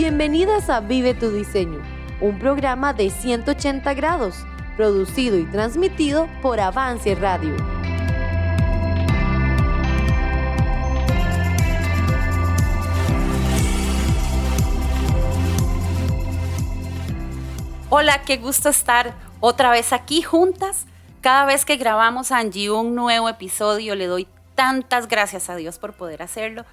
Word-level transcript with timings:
Bienvenidas 0.00 0.70
a 0.70 0.78
Vive 0.78 1.12
tu 1.12 1.32
Diseño, 1.32 1.82
un 2.20 2.38
programa 2.38 2.92
de 2.92 3.10
180 3.10 3.94
grados, 3.94 4.36
producido 4.76 5.36
y 5.36 5.44
transmitido 5.46 6.28
por 6.40 6.60
Avance 6.60 7.16
Radio. 7.16 7.56
Hola, 17.90 18.22
qué 18.24 18.36
gusto 18.36 18.68
estar 18.68 19.16
otra 19.40 19.72
vez 19.72 19.92
aquí 19.92 20.22
juntas. 20.22 20.86
Cada 21.22 21.44
vez 21.44 21.64
que 21.64 21.76
grabamos 21.76 22.30
Angie 22.30 22.70
un 22.70 22.94
nuevo 22.94 23.28
episodio, 23.28 23.96
le 23.96 24.06
doy 24.06 24.28
tantas 24.54 25.08
gracias 25.08 25.50
a 25.50 25.56
Dios 25.56 25.78
por 25.80 25.92
poder 25.92 26.22
hacerlo, 26.22 26.64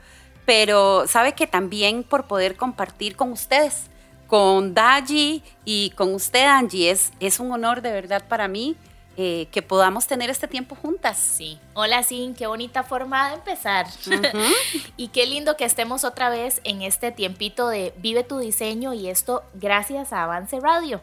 pero 0.45 1.07
sabe 1.07 1.33
que 1.33 1.47
también 1.47 2.03
por 2.03 2.25
poder 2.25 2.55
compartir 2.55 3.15
con 3.15 3.31
ustedes, 3.31 3.87
con 4.27 4.73
Daji 4.73 5.43
y 5.65 5.91
con 5.91 6.13
usted 6.13 6.45
Angie, 6.45 6.91
es, 6.91 7.11
es 7.19 7.39
un 7.39 7.51
honor 7.51 7.81
de 7.81 7.91
verdad 7.91 8.23
para 8.27 8.47
mí 8.47 8.75
eh, 9.17 9.47
que 9.51 9.61
podamos 9.61 10.07
tener 10.07 10.29
este 10.29 10.47
tiempo 10.47 10.75
juntas. 10.75 11.17
Sí. 11.17 11.57
Hola, 11.73 12.03
Sin, 12.03 12.35
qué 12.35 12.47
bonita 12.47 12.83
forma 12.83 13.29
de 13.29 13.35
empezar. 13.35 13.87
y 14.97 15.07
qué 15.07 15.25
lindo 15.25 15.55
que 15.55 15.63
estemos 15.63 16.03
otra 16.03 16.29
vez 16.29 16.59
en 16.65 16.81
este 16.81 17.13
tiempito 17.13 17.69
de 17.69 17.93
Vive 17.97 18.23
tu 18.23 18.39
diseño 18.39 18.93
y 18.93 19.07
esto 19.07 19.43
gracias 19.53 20.11
a 20.11 20.23
Avance 20.23 20.59
Radio. 20.59 20.99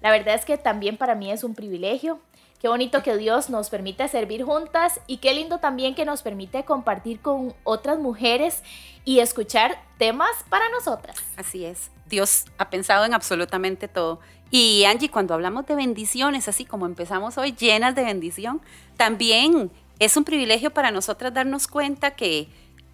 La 0.00 0.10
verdad 0.10 0.36
es 0.36 0.46
que 0.46 0.56
también 0.56 0.96
para 0.96 1.14
mí 1.14 1.30
es 1.30 1.44
un 1.44 1.54
privilegio. 1.54 2.18
Qué 2.60 2.68
bonito 2.68 3.02
que 3.02 3.16
Dios 3.16 3.48
nos 3.48 3.70
permite 3.70 4.06
servir 4.08 4.44
juntas 4.44 5.00
y 5.06 5.16
qué 5.16 5.32
lindo 5.32 5.58
también 5.58 5.94
que 5.94 6.04
nos 6.04 6.20
permite 6.20 6.64
compartir 6.64 7.20
con 7.20 7.54
otras 7.64 7.98
mujeres 7.98 8.62
y 9.06 9.20
escuchar 9.20 9.82
temas 9.96 10.30
para 10.50 10.68
nosotras. 10.68 11.16
Así 11.38 11.64
es. 11.64 11.90
Dios 12.06 12.44
ha 12.58 12.68
pensado 12.68 13.06
en 13.06 13.14
absolutamente 13.14 13.88
todo. 13.88 14.20
Y 14.50 14.84
Angie, 14.84 15.10
cuando 15.10 15.32
hablamos 15.32 15.64
de 15.66 15.74
bendiciones, 15.74 16.48
así 16.48 16.66
como 16.66 16.84
empezamos 16.84 17.38
hoy, 17.38 17.52
llenas 17.52 17.94
de 17.94 18.04
bendición, 18.04 18.60
también 18.98 19.70
es 19.98 20.18
un 20.18 20.24
privilegio 20.24 20.70
para 20.70 20.90
nosotras 20.90 21.32
darnos 21.32 21.66
cuenta 21.66 22.10
que 22.10 22.48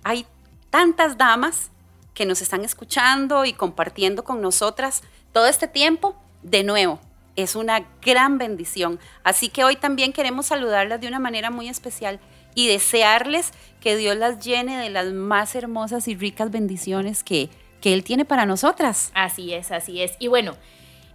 hay 0.05 0.27
tantas 0.71 1.19
damas 1.19 1.73
que 2.15 2.25
nos 2.25 2.41
están 2.41 2.65
escuchando 2.65 3.45
y 3.45 3.53
compartiendo 3.53 4.23
con 4.23 4.41
nosotras 4.41 5.03
todo 5.33 5.47
este 5.47 5.67
tiempo. 5.67 6.15
De 6.43 6.63
nuevo, 6.63 7.01
es 7.37 7.55
una 7.55 7.87
gran 8.03 8.39
bendición. 8.39 8.99
Así 9.23 9.49
que 9.49 9.65
hoy 9.65 9.77
también 9.77 10.13
queremos 10.13 10.47
saludarlas 10.47 11.01
de 11.01 11.09
una 11.09 11.19
manera 11.19 11.51
muy 11.51 11.69
especial 11.69 12.19
y 12.55 12.69
desearles 12.69 13.53
que 13.81 13.97
Dios 13.97 14.17
las 14.17 14.45
llene 14.45 14.79
de 14.79 14.91
las 14.91 15.13
más 15.13 15.55
hermosas 15.55 16.09
y 16.09 16.17
ricas 16.17 16.51
bendiciones 16.51 17.23
que, 17.23 17.51
que 17.81 17.93
Él 17.93 18.03
tiene 18.03 18.25
para 18.25 18.47
nosotras. 18.47 19.11
Así 19.15 19.53
es, 19.53 19.71
así 19.71 20.01
es. 20.01 20.17
Y 20.19 20.29
bueno, 20.29 20.55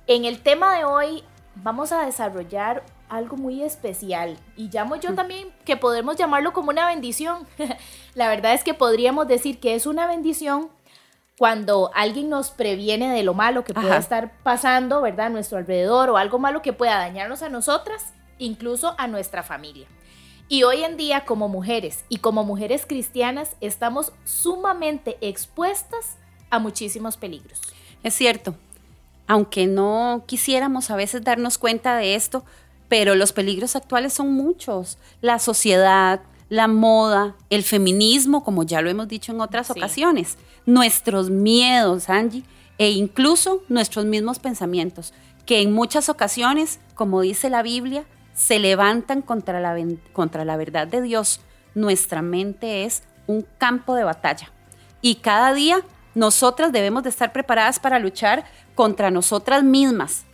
en 0.08 0.26
el 0.26 0.40
tema 0.40 0.78
de 0.78 0.86
hoy 0.86 1.24
vamos 1.56 1.92
a 1.92 2.06
desarrollar 2.06 2.84
algo 3.10 3.36
muy 3.36 3.62
especial 3.62 4.38
y 4.56 4.70
llamo 4.70 4.96
yo 4.96 5.12
mm. 5.12 5.16
también 5.16 5.50
que 5.66 5.76
podemos 5.76 6.16
llamarlo 6.16 6.54
como 6.54 6.70
una 6.70 6.86
bendición. 6.86 7.46
La 8.14 8.30
verdad 8.30 8.54
es 8.54 8.64
que 8.64 8.74
podríamos 8.74 9.28
decir 9.28 9.60
que 9.60 9.76
es 9.76 9.86
una 9.86 10.08
bendición 10.08 10.70
cuando 11.42 11.90
alguien 11.96 12.30
nos 12.30 12.52
previene 12.52 13.12
de 13.12 13.24
lo 13.24 13.34
malo 13.34 13.64
que 13.64 13.74
pueda 13.74 13.98
estar 13.98 14.32
pasando, 14.44 15.02
¿verdad? 15.02 15.26
A 15.26 15.30
nuestro 15.30 15.58
alrededor 15.58 16.12
o 16.12 16.18
algo 16.18 16.38
malo 16.38 16.62
que 16.62 16.72
pueda 16.72 17.00
dañarnos 17.00 17.42
a 17.42 17.50
nosotras, 17.50 18.14
incluso 18.38 18.94
a 19.00 19.08
nuestra 19.08 19.42
familia. 19.42 19.88
Y 20.50 20.62
hoy 20.62 20.84
en 20.84 20.98
día 20.98 21.26
como 21.26 21.50
mujeres 21.50 22.06
y 22.10 22.18
como 22.18 22.44
mujeres 22.44 22.86
cristianas 22.86 23.56
estamos 23.60 24.14
sumamente 24.24 25.18
expuestas 25.20 26.18
a 26.52 26.60
muchísimos 26.60 27.18
peligros. 27.18 27.60
Es 28.04 28.14
cierto, 28.14 28.54
aunque 29.26 29.66
no 29.66 30.26
quisiéramos 30.28 30.92
a 30.92 30.96
veces 30.96 31.24
darnos 31.24 31.58
cuenta 31.58 31.96
de 31.96 32.14
esto, 32.14 32.46
pero 32.88 33.16
los 33.16 33.34
peligros 33.34 33.76
actuales 33.76 34.14
son 34.14 34.32
muchos. 34.32 35.00
La 35.22 35.40
sociedad, 35.40 36.22
la 36.52 36.68
moda, 36.68 37.38
el 37.50 37.64
feminismo, 37.64 38.44
como 38.44 38.64
ya 38.64 38.82
lo 38.82 38.90
hemos 38.90 39.08
dicho 39.08 39.32
en 39.32 39.40
otras 39.40 39.72
ocasiones, 39.72 40.38
nuestros 40.66 41.30
miedos, 41.30 42.10
Angie, 42.10 42.44
e 42.78 42.90
incluso 42.92 43.64
nuestros 43.70 44.04
mismos 44.04 44.40
pensamientos, 44.40 45.14
que 45.46 45.62
en 45.62 45.72
muchas 45.72 46.10
ocasiones, 46.10 46.82
como 46.94 47.22
dice 47.22 47.50
la 47.50 47.64
Biblia, 47.64 48.04
se 48.34 48.60
levantan 48.60 49.22
contra 49.22 49.62
la, 49.62 49.78
contra 50.12 50.44
la 50.44 50.58
verdad 50.58 50.88
de 50.88 51.02
Dios. 51.02 51.40
Nuestra 51.74 52.22
mente 52.22 52.84
es 52.84 53.04
un 53.28 53.46
campo 53.58 53.96
de 53.96 54.04
batalla. 54.04 54.52
Y 55.02 55.16
cada 55.16 55.54
día 55.54 55.80
nosotras 56.16 56.74
debemos 56.74 57.04
de 57.04 57.12
estar 57.12 57.32
preparadas 57.32 57.80
para 57.80 57.98
luchar 57.98 58.44
contra 58.76 59.10
nosotras 59.10 59.64
mismas, 59.64 60.26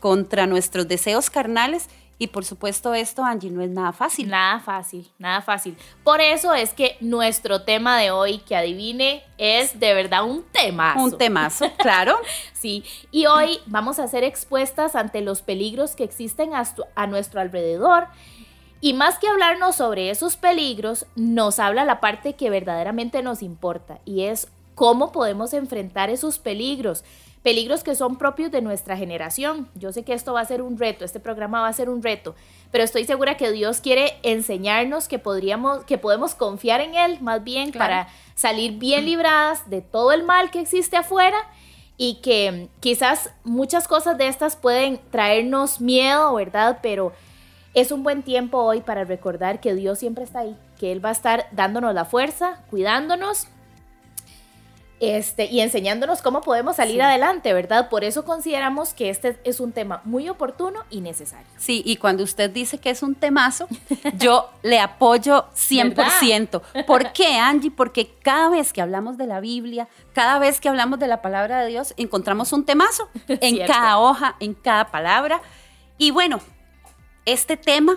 contra 0.00 0.48
nuestros 0.48 0.88
deseos 0.88 1.30
carnales 1.30 1.88
y 2.22 2.28
por 2.28 2.44
supuesto 2.44 2.94
esto, 2.94 3.24
Angie, 3.24 3.50
no 3.50 3.62
es 3.62 3.70
nada 3.70 3.90
fácil. 3.90 4.28
Nada 4.28 4.60
fácil, 4.60 5.10
nada 5.18 5.40
fácil. 5.40 5.76
Por 6.04 6.20
eso 6.20 6.54
es 6.54 6.72
que 6.72 6.96
nuestro 7.00 7.62
tema 7.62 7.98
de 7.98 8.12
hoy, 8.12 8.38
que 8.38 8.54
adivine, 8.54 9.24
es 9.38 9.80
de 9.80 9.92
verdad 9.92 10.22
un 10.22 10.44
temazo. 10.52 11.00
Un 11.02 11.18
temazo, 11.18 11.72
claro. 11.78 12.16
sí, 12.52 12.84
y 13.10 13.26
hoy 13.26 13.58
vamos 13.66 13.98
a 13.98 14.06
ser 14.06 14.22
expuestas 14.22 14.94
ante 14.94 15.20
los 15.20 15.42
peligros 15.42 15.96
que 15.96 16.04
existen 16.04 16.54
a, 16.54 16.62
a 16.94 17.08
nuestro 17.08 17.40
alrededor. 17.40 18.06
Y 18.80 18.92
más 18.92 19.18
que 19.18 19.26
hablarnos 19.26 19.74
sobre 19.74 20.08
esos 20.10 20.36
peligros, 20.36 21.06
nos 21.16 21.58
habla 21.58 21.84
la 21.84 21.98
parte 21.98 22.34
que 22.34 22.50
verdaderamente 22.50 23.20
nos 23.24 23.42
importa 23.42 23.98
y 24.04 24.26
es 24.26 24.46
cómo 24.76 25.10
podemos 25.10 25.54
enfrentar 25.54 26.08
esos 26.08 26.38
peligros, 26.38 27.02
peligros 27.42 27.82
que 27.82 27.94
son 27.94 28.16
propios 28.16 28.50
de 28.50 28.62
nuestra 28.62 28.96
generación. 28.96 29.68
Yo 29.74 29.92
sé 29.92 30.04
que 30.04 30.14
esto 30.14 30.32
va 30.32 30.40
a 30.40 30.46
ser 30.46 30.62
un 30.62 30.78
reto, 30.78 31.04
este 31.04 31.20
programa 31.20 31.60
va 31.60 31.68
a 31.68 31.72
ser 31.72 31.88
un 31.88 32.02
reto, 32.02 32.34
pero 32.70 32.84
estoy 32.84 33.04
segura 33.04 33.36
que 33.36 33.50
Dios 33.50 33.80
quiere 33.80 34.18
enseñarnos 34.22 35.08
que 35.08 35.18
podríamos 35.18 35.84
que 35.84 35.98
podemos 35.98 36.34
confiar 36.34 36.80
en 36.80 36.94
él 36.94 37.18
más 37.20 37.42
bien 37.42 37.72
para 37.72 38.08
salir 38.34 38.78
bien 38.78 39.04
libradas 39.04 39.68
de 39.68 39.82
todo 39.82 40.12
el 40.12 40.22
mal 40.22 40.50
que 40.50 40.60
existe 40.60 40.96
afuera 40.96 41.36
y 41.96 42.16
que 42.22 42.68
quizás 42.80 43.30
muchas 43.44 43.86
cosas 43.86 44.16
de 44.18 44.28
estas 44.28 44.56
pueden 44.56 45.00
traernos 45.10 45.80
miedo, 45.80 46.34
¿verdad? 46.34 46.78
Pero 46.82 47.12
es 47.74 47.92
un 47.92 48.02
buen 48.02 48.22
tiempo 48.22 48.58
hoy 48.58 48.80
para 48.80 49.04
recordar 49.04 49.60
que 49.60 49.74
Dios 49.74 49.98
siempre 49.98 50.24
está 50.24 50.40
ahí, 50.40 50.56
que 50.78 50.92
Él 50.92 51.04
va 51.04 51.10
a 51.10 51.12
estar 51.12 51.46
dándonos 51.52 51.94
la 51.94 52.04
fuerza, 52.04 52.64
cuidándonos 52.70 53.46
este, 55.02 55.46
y 55.46 55.58
enseñándonos 55.58 56.22
cómo 56.22 56.42
podemos 56.42 56.76
salir 56.76 57.02
adelante, 57.02 57.52
¿verdad? 57.52 57.88
Por 57.88 58.04
eso 58.04 58.24
consideramos 58.24 58.94
que 58.94 59.10
este 59.10 59.36
es 59.42 59.58
un 59.58 59.72
tema 59.72 60.00
muy 60.04 60.28
oportuno 60.28 60.84
y 60.90 61.00
necesario. 61.00 61.48
Sí, 61.58 61.82
y 61.84 61.96
cuando 61.96 62.22
usted 62.22 62.48
dice 62.50 62.78
que 62.78 62.90
es 62.90 63.02
un 63.02 63.16
temazo, 63.16 63.66
yo 64.14 64.48
le 64.62 64.78
apoyo 64.78 65.46
100%. 65.56 66.86
¿Por 66.86 67.12
qué, 67.12 67.36
Angie? 67.36 67.72
Porque 67.72 68.14
cada 68.22 68.48
vez 68.48 68.72
que 68.72 68.80
hablamos 68.80 69.18
de 69.18 69.26
la 69.26 69.40
Biblia, 69.40 69.88
cada 70.12 70.38
vez 70.38 70.60
que 70.60 70.68
hablamos 70.68 71.00
de 71.00 71.08
la 71.08 71.20
palabra 71.20 71.62
de 71.62 71.66
Dios, 71.66 71.94
encontramos 71.96 72.52
un 72.52 72.64
temazo 72.64 73.08
en 73.26 73.66
cada 73.66 73.98
hoja, 73.98 74.36
en 74.38 74.54
cada 74.54 74.92
palabra. 74.92 75.42
Y 75.98 76.12
bueno, 76.12 76.38
este 77.26 77.56
tema, 77.56 77.96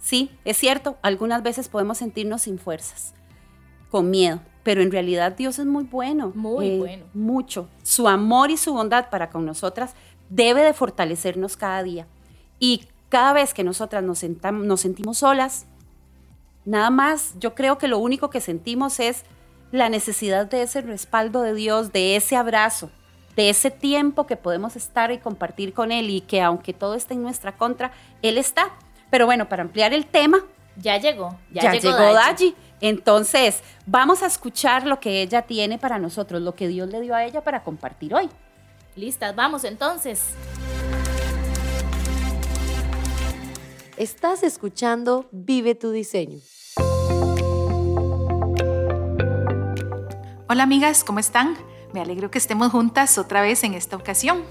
sí, 0.00 0.36
es 0.44 0.56
cierto, 0.56 0.98
algunas 1.00 1.44
veces 1.44 1.68
podemos 1.68 1.98
sentirnos 1.98 2.42
sin 2.42 2.58
fuerzas, 2.58 3.14
con 3.88 4.10
miedo 4.10 4.40
pero 4.64 4.82
en 4.82 4.90
realidad 4.90 5.36
Dios 5.36 5.60
es 5.60 5.66
muy 5.66 5.84
bueno. 5.84 6.32
Muy 6.34 6.66
eh, 6.66 6.78
bueno. 6.78 7.04
Mucho. 7.14 7.68
Su 7.84 8.08
amor 8.08 8.50
y 8.50 8.56
su 8.56 8.72
bondad 8.72 9.10
para 9.10 9.30
con 9.30 9.44
nosotras 9.44 9.94
debe 10.30 10.62
de 10.62 10.72
fortalecernos 10.72 11.56
cada 11.56 11.82
día. 11.82 12.08
Y 12.58 12.86
cada 13.10 13.32
vez 13.34 13.54
que 13.54 13.62
nosotras 13.62 14.02
nos, 14.02 14.24
nos 14.24 14.80
sentimos 14.80 15.18
solas, 15.18 15.66
nada 16.64 16.90
más, 16.90 17.34
yo 17.38 17.54
creo 17.54 17.78
que 17.78 17.88
lo 17.88 17.98
único 17.98 18.30
que 18.30 18.40
sentimos 18.40 18.98
es 18.98 19.24
la 19.70 19.88
necesidad 19.88 20.46
de 20.46 20.62
ese 20.62 20.80
respaldo 20.80 21.42
de 21.42 21.54
Dios, 21.54 21.92
de 21.92 22.16
ese 22.16 22.36
abrazo, 22.36 22.90
de 23.36 23.50
ese 23.50 23.70
tiempo 23.70 24.26
que 24.26 24.36
podemos 24.36 24.76
estar 24.76 25.12
y 25.12 25.18
compartir 25.18 25.74
con 25.74 25.92
Él 25.92 26.08
y 26.08 26.22
que 26.22 26.40
aunque 26.40 26.72
todo 26.72 26.94
esté 26.94 27.14
en 27.14 27.22
nuestra 27.22 27.56
contra, 27.56 27.92
Él 28.22 28.38
está. 28.38 28.70
Pero 29.10 29.26
bueno, 29.26 29.48
para 29.48 29.62
ampliar 29.62 29.92
el 29.92 30.06
tema, 30.06 30.38
ya 30.76 30.96
llegó, 30.98 31.38
ya, 31.52 31.72
llegó, 31.72 31.96
Daji. 31.96 32.54
Entonces, 32.86 33.62
vamos 33.86 34.22
a 34.22 34.26
escuchar 34.26 34.86
lo 34.86 35.00
que 35.00 35.22
ella 35.22 35.40
tiene 35.40 35.78
para 35.78 35.98
nosotros, 35.98 36.42
lo 36.42 36.54
que 36.54 36.68
Dios 36.68 36.86
le 36.90 37.00
dio 37.00 37.14
a 37.14 37.24
ella 37.24 37.42
para 37.42 37.62
compartir 37.62 38.14
hoy. 38.14 38.28
Listas, 38.94 39.34
vamos 39.34 39.64
entonces. 39.64 40.34
Estás 43.96 44.42
escuchando 44.42 45.26
Vive 45.32 45.74
tu 45.74 45.92
diseño. 45.92 46.40
Hola 50.46 50.64
amigas, 50.64 51.04
¿cómo 51.04 51.20
están? 51.20 51.56
Me 51.94 52.02
alegro 52.02 52.30
que 52.30 52.36
estemos 52.36 52.70
juntas 52.70 53.16
otra 53.16 53.40
vez 53.40 53.64
en 53.64 53.72
esta 53.72 53.96
ocasión. 53.96 54.44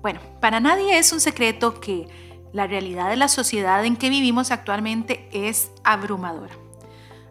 Bueno, 0.00 0.20
para 0.40 0.60
nadie 0.60 0.96
es 0.96 1.12
un 1.12 1.18
secreto 1.18 1.80
que 1.80 2.06
la 2.52 2.68
realidad 2.68 3.10
de 3.10 3.16
la 3.16 3.26
sociedad 3.26 3.84
en 3.84 3.96
que 3.96 4.10
vivimos 4.10 4.52
actualmente 4.52 5.28
es 5.32 5.72
abrumadora. 5.82 6.67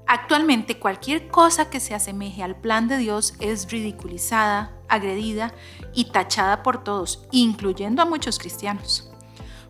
Actualmente 0.08 0.80
cualquier 0.80 1.28
cosa 1.28 1.70
que 1.70 1.82
se 1.82 1.94
asemeje 1.94 2.42
al 2.42 2.56
plan 2.56 2.88
de 2.88 2.98
Dios 2.98 3.34
es 3.42 3.70
ridiculizada, 3.70 4.72
agredida 4.88 5.54
y 5.94 6.06
tachada 6.12 6.64
por 6.64 6.82
todos, 6.82 7.28
incluyendo 7.32 8.02
a 8.02 8.06
muchos 8.06 8.40
cristianos. 8.40 9.12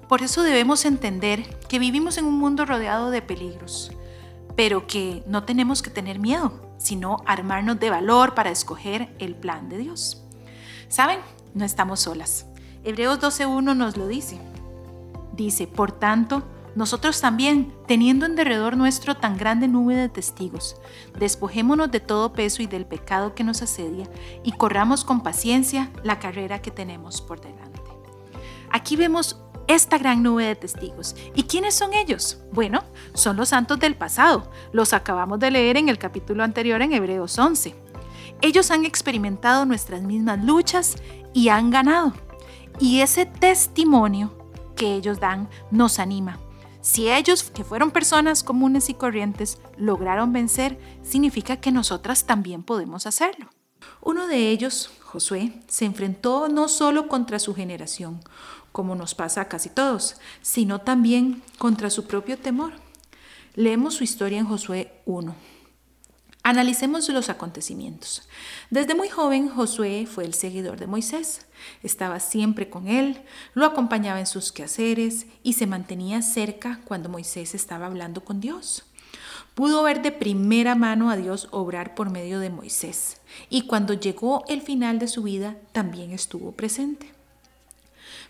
Por 0.08 0.22
eso 0.22 0.44
debemos 0.44 0.86
entender 0.86 1.60
que 1.68 1.80
vivimos 1.80 2.20
en 2.20 2.26
un 2.26 2.38
mundo 2.38 2.66
rodeado 2.66 3.10
de 3.10 3.24
peligros, 3.24 3.92
pero 4.56 4.86
que 4.86 5.24
no 5.26 5.44
tenemos 5.44 5.82
que 5.82 5.90
tener 5.90 6.20
miedo, 6.20 6.54
sino 6.78 7.24
armarnos 7.26 7.80
de 7.80 7.90
valor 7.90 8.36
para 8.36 8.52
escoger 8.52 9.14
el 9.18 9.36
plan 9.36 9.70
de 9.70 9.80
Dios. 9.80 10.24
¿Saben? 10.88 11.20
No 11.56 11.66
estamos 11.66 12.02
solas. 12.02 12.46
Hebreos 12.84 13.20
12.1 13.20 13.76
nos 13.76 13.98
lo 13.98 14.08
dice. 14.08 14.40
Dice, 15.34 15.66
por 15.66 15.92
tanto, 15.92 16.44
nosotros 16.78 17.20
también, 17.20 17.74
teniendo 17.88 18.28
en 18.28 18.36
derredor 18.36 18.78
nuestro 18.78 19.16
tan 19.16 19.36
grande 19.36 19.68
nube 19.68 19.96
de 19.96 20.10
testigos, 20.10 20.76
despojémonos 21.18 21.90
de 21.90 22.00
todo 22.00 22.34
peso 22.34 22.62
y 22.62 22.68
del 22.68 22.86
pecado 22.86 23.34
que 23.34 23.44
nos 23.44 23.64
asedia 23.64 24.08
y 24.44 24.52
corramos 24.52 25.04
con 25.04 25.24
paciencia 25.24 25.90
la 26.04 26.20
carrera 26.20 26.62
que 26.62 26.70
tenemos 26.70 27.20
por 27.20 27.42
delante. 27.42 27.82
Aquí 28.70 28.96
vemos 28.96 29.42
esta 29.66 29.98
gran 29.98 30.22
nube 30.22 30.46
de 30.46 30.56
testigos. 30.56 31.16
¿Y 31.34 31.44
quiénes 31.44 31.74
son 31.74 31.96
ellos? 31.96 32.44
Bueno, 32.52 32.84
son 33.16 33.38
los 33.38 33.50
santos 33.50 33.80
del 33.80 33.96
pasado. 33.96 34.48
Los 34.72 34.94
acabamos 34.94 35.40
de 35.40 35.50
leer 35.50 35.78
en 35.78 35.90
el 35.90 35.98
capítulo 35.98 36.44
anterior 36.44 36.84
en 36.84 36.94
Hebreos 36.94 37.40
11. 37.40 37.74
Ellos 38.42 38.70
han 38.70 38.86
experimentado 38.86 39.66
nuestras 39.66 40.04
mismas 40.04 40.46
luchas 40.46 40.98
y 41.34 41.50
han 41.50 41.72
ganado. 41.72 42.14
Y 42.80 43.00
ese 43.00 43.26
testimonio 43.26 44.32
que 44.76 44.94
ellos 44.94 45.20
dan 45.20 45.50
nos 45.72 45.98
anima. 45.98 46.38
Si 46.88 47.12
ellos, 47.12 47.44
que 47.44 47.66
fueron 47.66 47.92
personas 47.92 48.44
comunes 48.44 48.88
y 48.88 48.94
corrientes, 48.94 49.58
lograron 49.76 50.32
vencer, 50.32 50.80
significa 51.04 51.58
que 51.58 51.70
nosotras 51.70 52.26
también 52.26 52.64
podemos 52.64 53.06
hacerlo. 53.06 53.50
Uno 54.02 54.26
de 54.26 54.52
ellos, 54.52 54.90
Josué, 55.04 55.52
se 55.68 55.84
enfrentó 55.84 56.48
no 56.48 56.70
solo 56.70 57.10
contra 57.10 57.40
su 57.40 57.54
generación, 57.54 58.22
como 58.72 58.96
nos 58.96 59.16
pasa 59.16 59.42
a 59.42 59.48
casi 59.50 59.68
todos, 59.68 60.16
sino 60.42 60.80
también 60.80 61.44
contra 61.58 61.90
su 61.90 62.08
propio 62.08 62.38
temor. 62.38 62.72
Leemos 63.54 63.96
su 63.96 64.06
historia 64.06 64.40
en 64.40 64.46
Josué 64.46 65.02
1. 65.06 65.36
Analicemos 66.48 67.10
los 67.10 67.28
acontecimientos. 67.28 68.22
Desde 68.70 68.96
muy 68.96 69.10
joven, 69.10 69.50
Josué 69.50 70.08
fue 70.10 70.24
el 70.24 70.34
seguidor 70.34 70.80
de 70.80 70.88
Moisés. 70.88 71.46
Estaba 71.84 72.22
siempre 72.22 72.70
con 72.70 72.88
él, 72.88 73.22
lo 73.54 73.66
acompañaba 73.66 74.22
en 74.22 74.28
sus 74.28 74.54
quehaceres 74.54 75.26
y 75.44 75.54
se 75.54 75.68
mantenía 75.68 76.22
cerca 76.22 76.80
cuando 76.86 77.10
Moisés 77.10 77.54
estaba 77.54 77.88
hablando 77.88 78.24
con 78.24 78.40
Dios. 78.40 78.86
Pudo 79.56 79.84
ver 79.84 80.02
de 80.02 80.14
primera 80.14 80.74
mano 80.76 81.10
a 81.10 81.18
Dios 81.18 81.50
obrar 81.52 81.96
por 81.96 82.12
medio 82.12 82.40
de 82.40 82.50
Moisés 82.50 83.18
y 83.50 83.64
cuando 83.64 83.94
llegó 83.94 84.46
el 84.48 84.62
final 84.62 85.00
de 85.00 85.10
su 85.10 85.24
vida 85.24 85.58
también 85.74 86.12
estuvo 86.12 86.54
presente. 86.54 87.17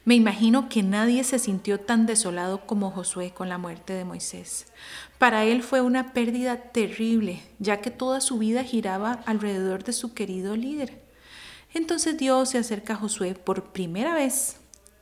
Me 0.05 0.15
imagino 0.15 0.69
que 0.69 0.83
nadie 0.83 1.23
se 1.23 1.39
sintió 1.39 1.79
tan 1.79 2.05
desolado 2.05 2.65
como 2.65 2.91
Josué 2.91 3.31
con 3.31 3.49
la 3.49 3.57
muerte 3.57 3.93
de 3.93 4.05
Moisés. 4.05 4.67
Para 5.17 5.43
él 5.45 5.63
fue 5.63 5.81
una 5.81 6.13
pérdida 6.13 6.57
terrible, 6.57 7.41
ya 7.59 7.81
que 7.81 7.91
toda 7.91 8.21
su 8.21 8.37
vida 8.37 8.63
giraba 8.63 9.23
alrededor 9.25 9.83
de 9.83 9.93
su 9.93 10.13
querido 10.13 10.55
líder. 10.55 11.01
Entonces 11.73 12.17
Dios 12.17 12.49
se 12.49 12.57
acerca 12.57 12.93
a 12.93 12.97
Josué 12.97 13.35
por 13.35 13.71
primera 13.71 14.13
vez 14.13 14.57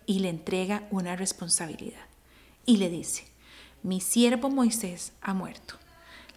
y 0.05 0.19
le 0.19 0.29
entrega 0.29 0.83
una 0.91 1.15
responsabilidad. 1.15 2.05
Y 2.65 2.77
le 2.77 2.89
dice, 2.89 3.25
mi 3.83 4.01
siervo 4.01 4.49
Moisés 4.49 5.13
ha 5.21 5.33
muerto. 5.33 5.75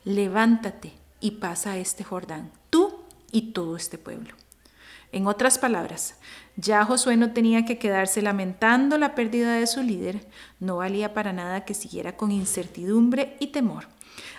Levántate 0.05 0.93
y 1.20 1.32
pasa 1.32 1.73
a 1.73 1.79
este 1.79 2.05
Jordán, 2.05 2.52
tú 2.70 3.00
y 3.32 3.52
todo 3.52 3.76
este 3.76 3.99
pueblo. 3.99 4.34
En 5.10 5.26
otras 5.26 5.58
palabras, 5.58 6.16
ya 6.56 6.84
Josué 6.84 7.16
no 7.16 7.32
tenía 7.32 7.64
que 7.64 7.78
quedarse 7.78 8.20
lamentando 8.20 8.99
la 8.99 9.14
pérdida 9.14 9.55
de 9.55 9.66
su 9.66 9.82
líder, 9.82 10.26
no 10.60 10.78
valía 10.78 11.14
para 11.14 11.32
nada 11.32 11.64
que 11.64 11.72
siguiera 11.72 12.16
con 12.16 12.31
incertidumbre 12.31 13.37
y 13.40 13.49
temor. 13.49 13.87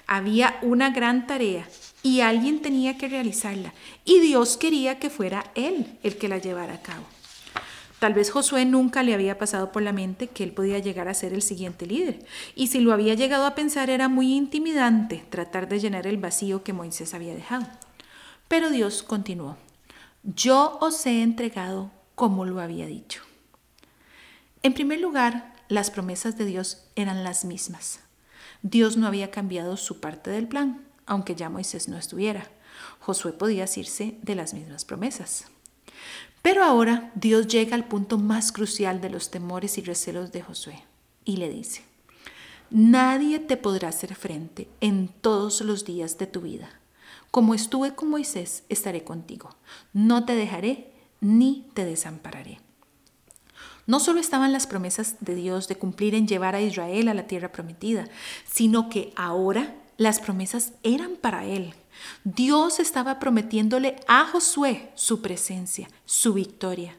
Había 0.06 0.60
una 0.62 0.92
gran 0.92 1.26
tarea 1.26 1.68
y 2.04 2.22
alguien 2.22 2.62
tenía 2.62 2.98
que 2.98 3.08
realizarla, 3.08 3.74
y 4.06 4.20
Dios 4.20 4.58
quería 4.58 5.00
que 5.00 5.10
fuera 5.10 5.46
él 5.56 5.98
el 6.04 6.18
que 6.18 6.28
la 6.28 6.38
llevara 6.38 6.76
a 6.76 6.82
cabo. 6.82 7.04
Tal 7.98 8.14
vez 8.14 8.32
Josué 8.32 8.64
nunca 8.64 9.02
le 9.04 9.14
había 9.14 9.38
pasado 9.38 9.72
por 9.72 9.82
la 9.82 9.92
mente 9.92 10.28
que 10.28 10.44
él 10.44 10.52
podía 10.52 10.80
llegar 10.80 11.08
a 11.08 11.14
ser 11.14 11.34
el 11.34 11.42
siguiente 11.42 11.86
líder, 11.86 12.20
y 12.56 12.68
si 12.68 12.80
lo 12.80 12.94
había 12.94 13.16
llegado 13.16 13.46
a 13.46 13.56
pensar 13.56 13.90
era 13.90 14.08
muy 14.08 14.36
intimidante 14.36 15.26
tratar 15.30 15.68
de 15.68 15.80
llenar 15.80 16.06
el 16.06 16.18
vacío 16.18 16.64
que 16.64 16.74
Moisés 16.74 17.14
había 17.14 17.34
dejado. 17.34 17.66
Pero 18.48 18.70
Dios 18.70 19.04
continuó 19.04 19.58
yo 20.24 20.78
os 20.82 21.06
he 21.06 21.22
entregado 21.22 21.92
como 22.16 22.46
lo 22.46 22.60
había 22.60 22.86
dicho. 22.86 23.22
En 24.62 24.74
primer 24.74 25.00
lugar, 25.00 25.54
las 25.70 25.92
promesas 25.92 26.38
de 26.38 26.46
Dios 26.46 26.86
eran 26.96 27.24
las 27.24 27.46
mismas. 27.46 28.02
Dios 28.62 28.98
no 28.98 29.08
había 29.08 29.32
cambiado 29.32 29.78
su 29.78 30.02
parte 30.02 30.30
del 30.30 30.48
plan, 30.48 30.86
aunque 31.06 31.36
ya 31.36 31.50
Moisés 31.50 31.88
no 31.88 31.98
estuviera. 31.98 32.50
Josué 33.00 33.32
podía 33.32 33.64
asirse 33.64 34.18
de 34.22 34.36
las 34.36 34.54
mismas 34.54 34.84
promesas. 34.84 35.46
Pero 36.42 36.64
ahora 36.64 37.12
Dios 37.16 37.48
llega 37.48 37.76
al 37.76 37.88
punto 37.88 38.18
más 38.18 38.52
crucial 38.52 39.02
de 39.02 39.10
los 39.10 39.32
temores 39.32 39.78
y 39.78 39.82
recelos 39.82 40.32
de 40.32 40.42
Josué 40.42 40.84
y 41.26 41.38
le 41.38 41.50
dice, 41.50 41.84
Nadie 42.70 43.40
te 43.40 43.58
podrá 43.58 43.90
hacer 43.90 44.14
frente 44.16 44.68
en 44.80 45.08
todos 45.08 45.62
los 45.62 45.86
días 45.86 46.18
de 46.18 46.28
tu 46.28 46.42
vida. 46.42 46.79
Como 47.32 47.54
estuve 47.54 47.94
con 47.96 48.10
Moisés, 48.10 48.64
estaré 48.70 49.04
contigo. 49.04 49.50
No 49.94 50.26
te 50.26 50.36
dejaré 50.36 50.92
ni 51.22 51.68
te 51.74 51.86
desampararé. 51.86 52.60
No 53.86 54.00
solo 54.00 54.20
estaban 54.20 54.54
las 54.54 54.68
promesas 54.68 55.16
de 55.20 55.36
Dios 55.36 55.68
de 55.68 55.76
cumplir 55.76 56.16
en 56.16 56.28
llevar 56.28 56.56
a 56.56 56.62
Israel 56.62 57.08
a 57.08 57.14
la 57.14 57.28
tierra 57.28 57.52
prometida, 57.52 58.08
sino 58.46 58.90
que 58.90 59.14
ahora 59.16 59.76
las 59.98 60.20
promesas 60.20 60.74
eran 60.84 61.16
para 61.16 61.46
él. 61.46 61.74
Dios 62.24 62.80
estaba 62.80 63.20
prometiéndole 63.20 63.96
a 64.08 64.26
Josué 64.26 64.92
su 64.96 65.22
presencia, 65.22 65.90
su 66.06 66.34
victoria. 66.34 66.96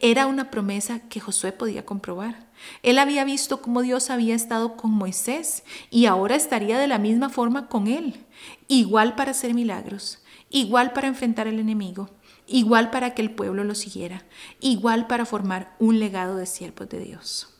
Era 0.00 0.26
una 0.26 0.50
promesa 0.50 1.00
que 1.08 1.20
Josué 1.20 1.52
podía 1.52 1.84
comprobar. 1.84 2.46
Él 2.82 2.98
había 2.98 3.24
visto 3.24 3.62
cómo 3.62 3.82
Dios 3.82 4.10
había 4.10 4.34
estado 4.34 4.76
con 4.76 4.90
Moisés 4.90 5.64
y 5.90 6.06
ahora 6.06 6.36
estaría 6.36 6.78
de 6.78 6.86
la 6.86 6.98
misma 6.98 7.28
forma 7.28 7.68
con 7.68 7.86
él, 7.86 8.26
igual 8.66 9.14
para 9.14 9.32
hacer 9.32 9.54
milagros, 9.54 10.22
igual 10.50 10.92
para 10.92 11.08
enfrentar 11.08 11.48
al 11.48 11.58
enemigo, 11.58 12.10
igual 12.46 12.90
para 12.90 13.14
que 13.14 13.22
el 13.22 13.30
pueblo 13.30 13.64
lo 13.64 13.74
siguiera, 13.74 14.24
igual 14.60 15.06
para 15.06 15.26
formar 15.26 15.74
un 15.78 15.98
legado 15.98 16.36
de 16.36 16.46
siervos 16.46 16.88
de 16.88 17.00
Dios. 17.00 17.54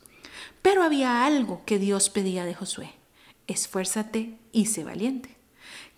Pero 0.62 0.82
había 0.82 1.24
algo 1.24 1.62
que 1.64 1.78
Dios 1.78 2.10
pedía 2.10 2.44
de 2.44 2.54
Josué. 2.54 2.90
Esfuérzate 3.46 4.38
y 4.52 4.66
sé 4.66 4.84
valiente. 4.84 5.36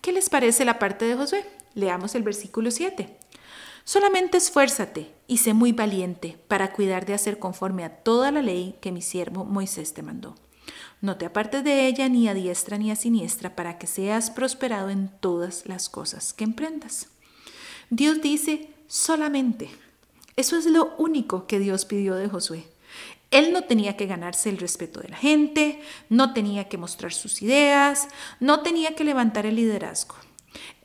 ¿Qué 0.01 0.11
les 0.11 0.29
parece 0.29 0.65
la 0.65 0.79
parte 0.79 1.05
de 1.05 1.15
Josué? 1.15 1.45
Leamos 1.73 2.15
el 2.15 2.23
versículo 2.23 2.71
7. 2.71 3.17
Solamente 3.83 4.37
esfuérzate 4.37 5.11
y 5.27 5.37
sé 5.37 5.53
muy 5.53 5.71
valiente 5.71 6.37
para 6.47 6.71
cuidar 6.71 7.05
de 7.05 7.13
hacer 7.13 7.39
conforme 7.39 7.83
a 7.83 7.89
toda 7.89 8.31
la 8.31 8.41
ley 8.41 8.75
que 8.81 8.91
mi 8.91 9.01
siervo 9.01 9.43
Moisés 9.43 9.93
te 9.93 10.03
mandó. 10.03 10.35
No 11.01 11.17
te 11.17 11.25
apartes 11.25 11.63
de 11.63 11.87
ella 11.87 12.07
ni 12.09 12.27
a 12.27 12.33
diestra 12.33 12.77
ni 12.77 12.91
a 12.91 12.95
siniestra 12.95 13.55
para 13.55 13.79
que 13.79 13.87
seas 13.87 14.29
prosperado 14.29 14.89
en 14.89 15.09
todas 15.19 15.65
las 15.65 15.89
cosas 15.89 16.33
que 16.33 16.43
emprendas. 16.43 17.07
Dios 17.89 18.21
dice 18.21 18.69
solamente. 18.87 19.69
Eso 20.35 20.57
es 20.57 20.65
lo 20.65 20.95
único 20.97 21.47
que 21.47 21.59
Dios 21.59 21.85
pidió 21.85 22.15
de 22.15 22.29
Josué. 22.29 22.65
Él 23.31 23.53
no 23.53 23.63
tenía 23.63 23.97
que 23.97 24.05
ganarse 24.05 24.49
el 24.49 24.57
respeto 24.57 24.99
de 24.99 25.09
la 25.09 25.17
gente, 25.17 25.81
no 26.09 26.33
tenía 26.33 26.67
que 26.67 26.77
mostrar 26.77 27.13
sus 27.13 27.41
ideas, 27.41 28.07
no 28.39 28.61
tenía 28.61 28.93
que 28.93 29.05
levantar 29.05 29.45
el 29.45 29.55
liderazgo. 29.55 30.15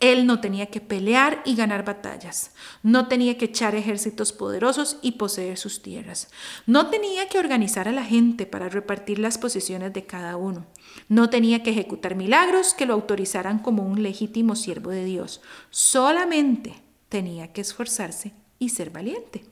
Él 0.00 0.26
no 0.26 0.40
tenía 0.40 0.66
que 0.66 0.80
pelear 0.80 1.42
y 1.44 1.56
ganar 1.56 1.84
batallas, 1.84 2.52
no 2.82 3.08
tenía 3.08 3.38
que 3.38 3.46
echar 3.46 3.74
ejércitos 3.74 4.32
poderosos 4.32 4.98
y 5.02 5.12
poseer 5.12 5.58
sus 5.58 5.82
tierras, 5.82 6.28
no 6.66 6.88
tenía 6.88 7.28
que 7.28 7.38
organizar 7.38 7.88
a 7.88 7.92
la 7.92 8.04
gente 8.04 8.46
para 8.46 8.68
repartir 8.68 9.18
las 9.18 9.38
posesiones 9.38 9.92
de 9.92 10.04
cada 10.04 10.36
uno, 10.36 10.66
no 11.08 11.30
tenía 11.30 11.62
que 11.62 11.70
ejecutar 11.70 12.14
milagros 12.14 12.74
que 12.74 12.86
lo 12.86 12.94
autorizaran 12.94 13.58
como 13.58 13.84
un 13.84 14.02
legítimo 14.02 14.54
siervo 14.54 14.90
de 14.90 15.04
Dios, 15.04 15.40
solamente 15.70 16.74
tenía 17.08 17.52
que 17.52 17.62
esforzarse 17.62 18.32
y 18.58 18.70
ser 18.70 18.90
valiente. 18.90 19.44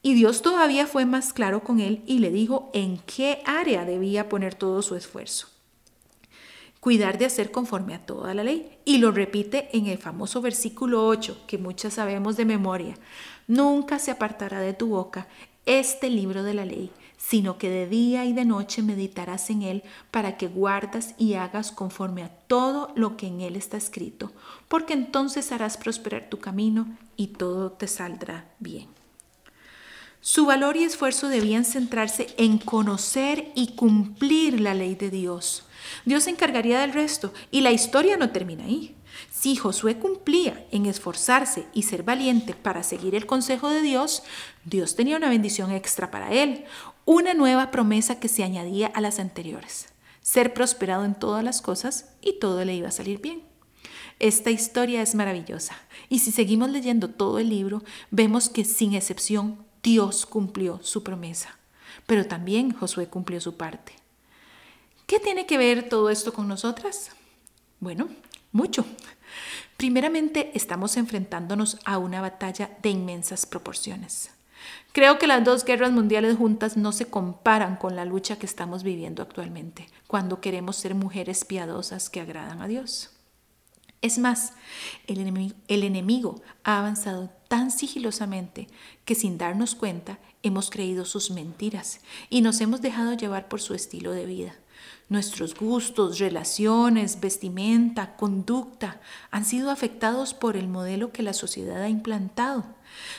Y 0.00 0.14
Dios 0.14 0.42
todavía 0.42 0.86
fue 0.86 1.06
más 1.06 1.32
claro 1.32 1.64
con 1.64 1.80
él 1.80 2.02
y 2.06 2.20
le 2.20 2.30
dijo 2.30 2.70
en 2.72 2.98
qué 2.98 3.42
área 3.44 3.84
debía 3.84 4.28
poner 4.28 4.54
todo 4.54 4.80
su 4.80 4.94
esfuerzo 4.94 5.48
cuidar 6.80 7.18
de 7.18 7.26
hacer 7.26 7.50
conforme 7.50 7.94
a 7.94 8.04
toda 8.04 8.34
la 8.34 8.44
ley. 8.44 8.78
Y 8.84 8.98
lo 8.98 9.10
repite 9.10 9.68
en 9.76 9.86
el 9.86 9.98
famoso 9.98 10.40
versículo 10.40 11.06
8, 11.06 11.44
que 11.46 11.58
muchas 11.58 11.94
sabemos 11.94 12.36
de 12.36 12.44
memoria. 12.44 12.96
Nunca 13.46 13.98
se 13.98 14.10
apartará 14.10 14.60
de 14.60 14.74
tu 14.74 14.88
boca 14.88 15.28
este 15.66 16.08
libro 16.08 16.42
de 16.42 16.54
la 16.54 16.64
ley, 16.64 16.90
sino 17.18 17.58
que 17.58 17.68
de 17.68 17.86
día 17.86 18.24
y 18.24 18.32
de 18.32 18.46
noche 18.46 18.82
meditarás 18.82 19.50
en 19.50 19.62
él 19.62 19.82
para 20.10 20.36
que 20.38 20.48
guardas 20.48 21.14
y 21.18 21.34
hagas 21.34 21.72
conforme 21.72 22.22
a 22.22 22.30
todo 22.30 22.90
lo 22.94 23.16
que 23.16 23.26
en 23.26 23.42
él 23.42 23.54
está 23.54 23.76
escrito, 23.76 24.32
porque 24.68 24.94
entonces 24.94 25.52
harás 25.52 25.76
prosperar 25.76 26.30
tu 26.30 26.38
camino 26.38 26.86
y 27.16 27.28
todo 27.28 27.72
te 27.72 27.86
saldrá 27.86 28.46
bien. 28.60 28.97
Su 30.20 30.46
valor 30.46 30.76
y 30.76 30.82
esfuerzo 30.82 31.28
debían 31.28 31.64
centrarse 31.64 32.26
en 32.36 32.58
conocer 32.58 33.52
y 33.54 33.74
cumplir 33.76 34.60
la 34.60 34.74
ley 34.74 34.96
de 34.96 35.10
Dios. 35.10 35.64
Dios 36.04 36.24
se 36.24 36.30
encargaría 36.30 36.80
del 36.80 36.92
resto 36.92 37.32
y 37.52 37.60
la 37.60 37.70
historia 37.70 38.16
no 38.16 38.30
termina 38.30 38.64
ahí. 38.64 38.96
Si 39.30 39.56
Josué 39.56 39.98
cumplía 39.98 40.66
en 40.72 40.86
esforzarse 40.86 41.66
y 41.72 41.82
ser 41.82 42.02
valiente 42.02 42.54
para 42.54 42.82
seguir 42.82 43.14
el 43.14 43.26
consejo 43.26 43.70
de 43.70 43.80
Dios, 43.80 44.24
Dios 44.64 44.96
tenía 44.96 45.16
una 45.16 45.28
bendición 45.28 45.70
extra 45.70 46.10
para 46.10 46.32
él, 46.32 46.64
una 47.04 47.34
nueva 47.34 47.70
promesa 47.70 48.18
que 48.18 48.28
se 48.28 48.42
añadía 48.42 48.88
a 48.88 49.00
las 49.00 49.20
anteriores, 49.20 49.88
ser 50.20 50.52
prosperado 50.52 51.04
en 51.04 51.14
todas 51.14 51.44
las 51.44 51.62
cosas 51.62 52.10
y 52.20 52.38
todo 52.40 52.64
le 52.64 52.74
iba 52.74 52.88
a 52.88 52.92
salir 52.92 53.20
bien. 53.20 53.42
Esta 54.18 54.50
historia 54.50 55.00
es 55.00 55.14
maravillosa 55.14 55.76
y 56.08 56.18
si 56.18 56.32
seguimos 56.32 56.70
leyendo 56.70 57.08
todo 57.08 57.38
el 57.38 57.48
libro, 57.48 57.84
vemos 58.10 58.48
que 58.48 58.64
sin 58.64 58.94
excepción 58.94 59.67
Dios 59.82 60.26
cumplió 60.26 60.80
su 60.82 61.02
promesa, 61.02 61.58
pero 62.06 62.26
también 62.26 62.72
Josué 62.72 63.08
cumplió 63.08 63.40
su 63.40 63.56
parte. 63.56 63.94
¿Qué 65.06 65.20
tiene 65.20 65.46
que 65.46 65.58
ver 65.58 65.88
todo 65.88 66.10
esto 66.10 66.32
con 66.32 66.48
nosotras? 66.48 67.10
Bueno, 67.80 68.08
mucho. 68.52 68.84
Primeramente, 69.76 70.50
estamos 70.54 70.96
enfrentándonos 70.96 71.78
a 71.84 71.98
una 71.98 72.20
batalla 72.20 72.76
de 72.82 72.90
inmensas 72.90 73.46
proporciones. 73.46 74.30
Creo 74.92 75.18
que 75.18 75.26
las 75.26 75.44
dos 75.44 75.64
guerras 75.64 75.92
mundiales 75.92 76.36
juntas 76.36 76.76
no 76.76 76.92
se 76.92 77.06
comparan 77.06 77.76
con 77.76 77.94
la 77.94 78.04
lucha 78.04 78.38
que 78.38 78.46
estamos 78.46 78.82
viviendo 78.82 79.22
actualmente, 79.22 79.86
cuando 80.06 80.40
queremos 80.40 80.76
ser 80.76 80.94
mujeres 80.94 81.44
piadosas 81.44 82.10
que 82.10 82.20
agradan 82.20 82.60
a 82.60 82.66
Dios. 82.66 83.10
Es 84.00 84.18
más, 84.18 84.52
el 85.08 85.82
enemigo, 85.82 86.40
ha 86.62 86.78
avanzado 86.78 87.30
tan 87.48 87.72
sigilosamente 87.72 88.68
que 89.04 89.16
sin 89.16 89.38
darnos 89.38 89.74
cuenta 89.74 90.18
hemos 90.44 90.70
creído 90.70 91.04
sus 91.04 91.32
mentiras 91.32 92.00
y 92.30 92.42
nos 92.42 92.60
hemos 92.60 92.80
dejado 92.80 93.14
llevar 93.14 93.48
por 93.48 93.60
su 93.60 93.74
estilo 93.74 94.12
de 94.12 94.26
vida. 94.26 94.54
Nuestros 95.08 95.56
gustos, 95.56 96.18
relaciones, 96.18 97.18
vestimenta, 97.18 98.14
conducta 98.14 99.00
han 99.30 99.44
sido 99.44 99.70
afectados 99.70 100.32
por 100.34 100.56
el 100.56 100.68
modelo 100.68 101.10
que 101.10 101.24
la 101.24 101.32
sociedad 101.32 101.82
ha 101.82 101.88
implantado. 101.88 102.64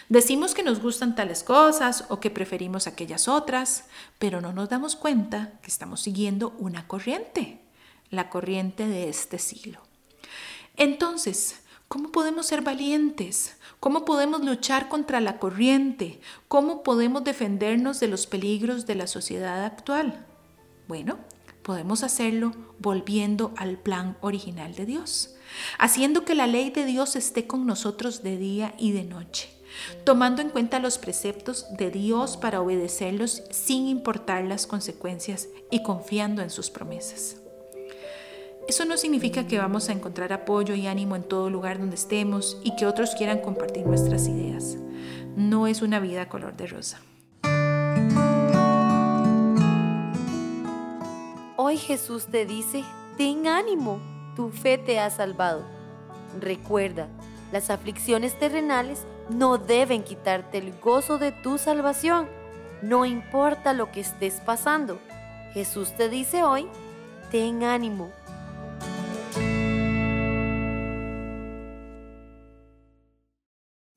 Decimos 0.07 0.53
que 0.53 0.63
nos 0.63 0.81
gustan 0.81 1.15
tales 1.15 1.43
cosas 1.43 2.05
o 2.09 2.19
que 2.21 2.29
preferimos 2.29 2.87
aquellas 2.87 3.27
otras, 3.27 3.85
pero 4.17 4.39
no 4.39 4.53
nos 4.53 4.69
damos 4.69 4.95
cuenta 4.95 5.59
que 5.61 5.69
estamos 5.69 5.99
siguiendo 5.99 6.55
una 6.59 6.87
corriente, 6.87 7.59
la 8.11 8.29
corriente 8.29 8.87
de 8.87 9.09
este 9.09 9.39
siglo. 9.39 9.88
Entonces, 10.79 11.59
¿cómo 11.89 12.09
podemos 12.09 12.45
ser 12.45 12.61
valientes? 12.61 13.57
¿Cómo 13.81 14.05
podemos 14.05 14.45
luchar 14.45 14.87
contra 14.87 15.19
la 15.19 15.37
corriente? 15.37 16.21
¿Cómo 16.47 16.83
podemos 16.83 17.25
defendernos 17.25 17.99
de 17.99 18.07
los 18.07 18.27
peligros 18.27 18.85
de 18.85 18.95
la 18.95 19.05
sociedad 19.05 19.65
actual? 19.65 20.25
Bueno, 20.87 21.19
podemos 21.63 22.03
hacerlo 22.03 22.53
volviendo 22.79 23.51
al 23.57 23.77
plan 23.77 24.15
original 24.21 24.73
de 24.73 24.85
Dios, 24.85 25.35
haciendo 25.79 26.23
que 26.23 26.33
la 26.33 26.47
ley 26.47 26.69
de 26.69 26.85
Dios 26.85 27.17
esté 27.17 27.45
con 27.45 27.65
nosotros 27.65 28.23
de 28.23 28.37
día 28.37 28.73
y 28.77 28.93
de 28.93 29.03
noche, 29.03 29.49
tomando 30.05 30.41
en 30.41 30.49
cuenta 30.49 30.79
los 30.79 30.97
preceptos 30.97 31.65
de 31.75 31.91
Dios 31.91 32.37
para 32.37 32.61
obedecerlos 32.61 33.43
sin 33.51 33.85
importar 33.87 34.45
las 34.45 34.65
consecuencias 34.65 35.49
y 35.71 35.83
confiando 35.83 36.41
en 36.41 36.49
sus 36.49 36.69
promesas. 36.69 37.35
Eso 38.67 38.85
no 38.85 38.97
significa 38.97 39.47
que 39.47 39.57
vamos 39.57 39.89
a 39.89 39.93
encontrar 39.93 40.33
apoyo 40.33 40.75
y 40.75 40.87
ánimo 40.87 41.15
en 41.15 41.23
todo 41.23 41.49
lugar 41.49 41.79
donde 41.79 41.95
estemos 41.95 42.59
y 42.63 42.75
que 42.75 42.85
otros 42.85 43.15
quieran 43.15 43.39
compartir 43.39 43.85
nuestras 43.85 44.27
ideas. 44.27 44.77
No 45.35 45.67
es 45.67 45.81
una 45.81 45.99
vida 45.99 46.29
color 46.29 46.55
de 46.55 46.67
rosa. 46.67 46.99
Hoy 51.55 51.77
Jesús 51.77 52.27
te 52.27 52.45
dice, 52.45 52.83
ten 53.17 53.47
ánimo, 53.47 53.99
tu 54.35 54.49
fe 54.49 54.77
te 54.77 54.99
ha 54.99 55.09
salvado. 55.09 55.63
Recuerda, 56.39 57.07
las 57.51 57.69
aflicciones 57.69 58.37
terrenales 58.37 59.05
no 59.29 59.57
deben 59.57 60.03
quitarte 60.03 60.59
el 60.59 60.73
gozo 60.79 61.17
de 61.17 61.31
tu 61.31 61.57
salvación. 61.57 62.27
No 62.81 63.05
importa 63.05 63.73
lo 63.73 63.91
que 63.91 64.01
estés 64.01 64.35
pasando. 64.35 64.99
Jesús 65.53 65.91
te 65.97 66.09
dice 66.09 66.43
hoy, 66.43 66.67
ten 67.31 67.63
ánimo. 67.63 68.11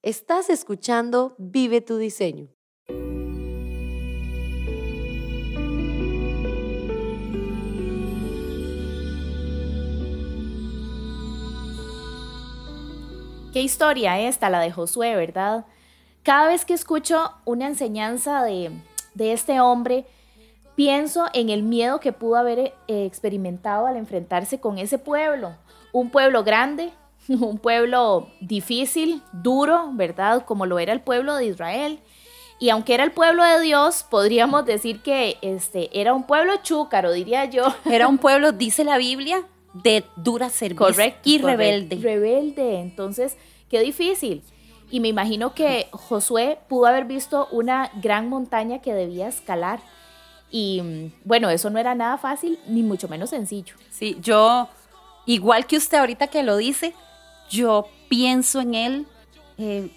Estás 0.04 0.50
escuchando 0.50 1.37
Vive 1.38 1.80
tu 1.80 1.97
diseño. 1.97 2.49
Qué 13.52 13.62
historia 13.62 14.18
esta, 14.18 14.50
la 14.50 14.59
de 14.59 14.73
Josué, 14.73 15.14
¿verdad? 15.14 15.66
Cada 16.25 16.49
vez 16.49 16.64
que 16.64 16.75
escucho 16.75 17.35
una 17.44 17.68
enseñanza 17.68 18.42
de, 18.42 18.73
este 19.16 19.61
hombre, 19.61 20.04
pienso 20.75 21.26
en 21.32 21.49
el 21.49 21.62
miedo 21.62 22.00
que 22.00 22.12
pudo 22.12 22.35
haber 22.35 22.59
eh, 22.59 22.73
experimentado 22.88 23.87
al 23.87 23.97
enfrentarse 23.97 24.59
con 24.59 24.78
ese 24.78 24.99
pueblo. 24.99 25.54
Un 25.92 26.11
pueblo 26.11 26.42
grande, 26.42 26.92
un 27.28 27.58
pueblo 27.58 28.28
difícil, 28.40 29.22
duro, 29.32 29.90
¿verdad? 29.92 30.44
Como 30.44 30.66
lo 30.66 30.78
era 30.78 30.92
el 30.92 31.00
pueblo 31.00 31.36
de 31.36 31.46
Israel. 31.46 32.00
Y 32.58 32.70
aunque 32.70 32.94
era 32.94 33.02
el 33.02 33.10
pueblo 33.10 33.42
de 33.42 33.60
Dios, 33.60 34.04
podríamos 34.08 34.64
decir 34.64 35.02
que 35.02 35.36
este, 35.42 36.00
era 36.00 36.14
un 36.14 36.24
pueblo 36.24 36.54
chúcaro, 36.62 37.12
diría 37.12 37.44
yo. 37.46 37.64
Era 37.84 38.06
un 38.06 38.18
pueblo, 38.18 38.52
dice 38.52 38.84
la 38.84 38.98
Biblia, 38.98 39.44
de 39.74 40.04
dura 40.14 40.48
servicio 40.48 40.86
correcto, 40.86 41.20
y 41.24 41.38
rebelde. 41.38 41.96
Rebelde, 41.96 42.78
entonces, 42.78 43.36
qué 43.68 43.80
difícil. 43.80 44.44
Y 44.92 45.00
me 45.00 45.08
imagino 45.08 45.54
que 45.54 45.88
Josué 45.90 46.58
pudo 46.68 46.86
haber 46.86 47.06
visto 47.06 47.48
una 47.50 47.90
gran 48.00 48.28
montaña 48.28 48.80
que 48.80 48.94
debía 48.94 49.26
escalar. 49.26 49.80
Y 50.50 51.10
bueno, 51.24 51.50
eso 51.50 51.68
no 51.70 51.80
era 51.80 51.94
nada 51.94 52.18
fácil, 52.18 52.60
ni 52.68 52.82
mucho 52.82 53.08
menos 53.08 53.30
sencillo. 53.30 53.74
Sí, 53.90 54.18
yo, 54.20 54.68
igual 55.26 55.66
que 55.66 55.78
usted 55.78 55.98
ahorita 55.98 56.28
que 56.28 56.42
lo 56.42 56.58
dice, 56.58 56.94
yo 57.50 57.88
pienso 58.08 58.61
en 58.61 58.75
él, 58.75 59.06
eh, 59.58 59.90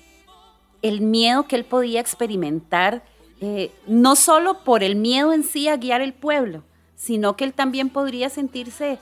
el 0.81 1.01
miedo 1.01 1.47
que 1.47 1.55
él 1.55 1.65
podía 1.65 1.99
experimentar, 1.99 3.03
eh, 3.41 3.71
no 3.87 4.15
solo 4.15 4.63
por 4.63 4.83
el 4.83 4.95
miedo 4.95 5.33
en 5.33 5.43
sí 5.43 5.67
a 5.67 5.77
guiar 5.77 6.01
el 6.01 6.13
pueblo, 6.13 6.63
sino 6.95 7.35
que 7.35 7.43
él 7.43 7.53
también 7.53 7.89
podría 7.89 8.29
sentirse 8.29 8.99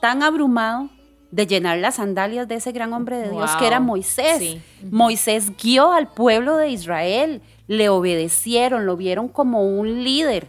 tan 0.00 0.22
abrumado 0.22 0.88
de 1.30 1.46
llenar 1.46 1.78
las 1.78 1.96
sandalias 1.96 2.48
de 2.48 2.56
ese 2.56 2.72
gran 2.72 2.92
hombre 2.92 3.18
de 3.18 3.30
Dios 3.30 3.50
que 3.56 3.66
era 3.66 3.80
Moisés. 3.80 4.58
Moisés 4.90 5.52
guió 5.56 5.92
al 5.92 6.08
pueblo 6.08 6.56
de 6.56 6.70
Israel, 6.70 7.42
le 7.66 7.88
obedecieron, 7.88 8.86
lo 8.86 8.96
vieron 8.96 9.28
como 9.28 9.62
un 9.62 10.04
líder. 10.04 10.48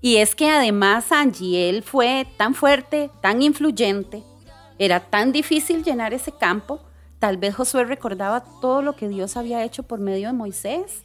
Y 0.00 0.16
es 0.16 0.34
que 0.34 0.48
además 0.48 1.10
Angie, 1.12 1.68
él 1.68 1.82
fue 1.82 2.26
tan 2.36 2.54
fuerte, 2.54 3.10
tan 3.20 3.42
influyente, 3.42 4.22
era 4.78 5.00
tan 5.00 5.32
difícil 5.32 5.82
llenar 5.82 6.14
ese 6.14 6.32
campo, 6.32 6.80
tal 7.18 7.36
vez 7.36 7.54
Josué 7.54 7.84
recordaba 7.84 8.44
todo 8.60 8.82
lo 8.82 8.94
que 8.94 9.08
Dios 9.08 9.36
había 9.36 9.64
hecho 9.64 9.82
por 9.82 9.98
medio 9.98 10.28
de 10.28 10.34
Moisés, 10.34 11.02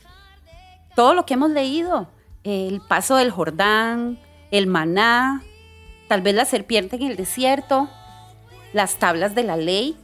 todo 0.95 1.13
lo 1.13 1.25
que 1.25 1.33
hemos 1.33 1.49
leído, 1.49 2.07
el 2.43 2.81
paso 2.81 3.15
del 3.15 3.31
Jordán, 3.31 4.19
el 4.51 4.67
maná, 4.67 5.43
tal 6.07 6.21
vez 6.21 6.35
la 6.35 6.45
serpiente 6.45 6.97
en 6.97 7.03
el 7.03 7.15
desierto, 7.15 7.89
las 8.73 8.95
tablas 8.95 9.33
de 9.33 9.43
la 9.43 9.57
ley, 9.57 9.97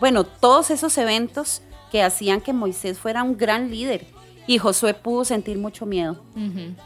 bueno, 0.00 0.24
todos 0.24 0.70
esos 0.70 0.96
eventos 0.98 1.62
que 1.92 2.02
hacían 2.02 2.40
que 2.40 2.52
Moisés 2.52 2.98
fuera 2.98 3.22
un 3.22 3.36
gran 3.36 3.70
líder. 3.70 4.06
Y 4.48 4.58
Josué 4.58 4.94
pudo 4.94 5.24
sentir 5.24 5.56
mucho 5.56 5.86
miedo 5.86 6.20